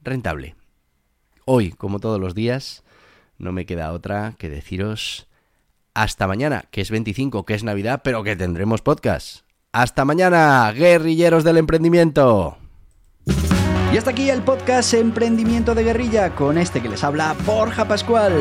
rentable. 0.00 0.54
Hoy, 1.44 1.70
como 1.72 1.98
todos 1.98 2.20
los 2.20 2.34
días, 2.34 2.84
no 3.42 3.52
me 3.52 3.66
queda 3.66 3.92
otra 3.92 4.34
que 4.38 4.48
deciros 4.48 5.26
hasta 5.94 6.26
mañana, 6.26 6.64
que 6.70 6.80
es 6.80 6.90
25, 6.90 7.44
que 7.44 7.54
es 7.54 7.64
Navidad, 7.64 8.00
pero 8.02 8.22
que 8.22 8.36
tendremos 8.36 8.80
podcast. 8.80 9.44
Hasta 9.72 10.04
mañana, 10.04 10.70
guerrilleros 10.72 11.44
del 11.44 11.58
emprendimiento. 11.58 12.56
Y 13.92 13.96
hasta 13.96 14.10
aquí 14.10 14.30
el 14.30 14.42
podcast 14.42 14.94
Emprendimiento 14.94 15.74
de 15.74 15.84
Guerrilla 15.84 16.34
con 16.34 16.56
este 16.56 16.80
que 16.80 16.88
les 16.88 17.04
habla 17.04 17.36
Borja 17.44 17.86
Pascual. 17.86 18.32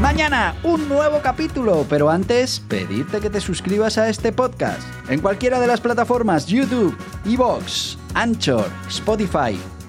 Mañana 0.00 0.56
un 0.64 0.88
nuevo 0.88 1.20
capítulo, 1.22 1.86
pero 1.88 2.10
antes 2.10 2.58
pedirte 2.58 3.20
que 3.20 3.30
te 3.30 3.40
suscribas 3.40 3.98
a 3.98 4.08
este 4.08 4.32
podcast 4.32 4.82
en 5.08 5.20
cualquiera 5.20 5.60
de 5.60 5.66
las 5.66 5.80
plataformas 5.80 6.46
YouTube, 6.46 6.96
Evox, 7.26 7.98
Anchor, 8.14 8.66
Spotify 8.88 9.58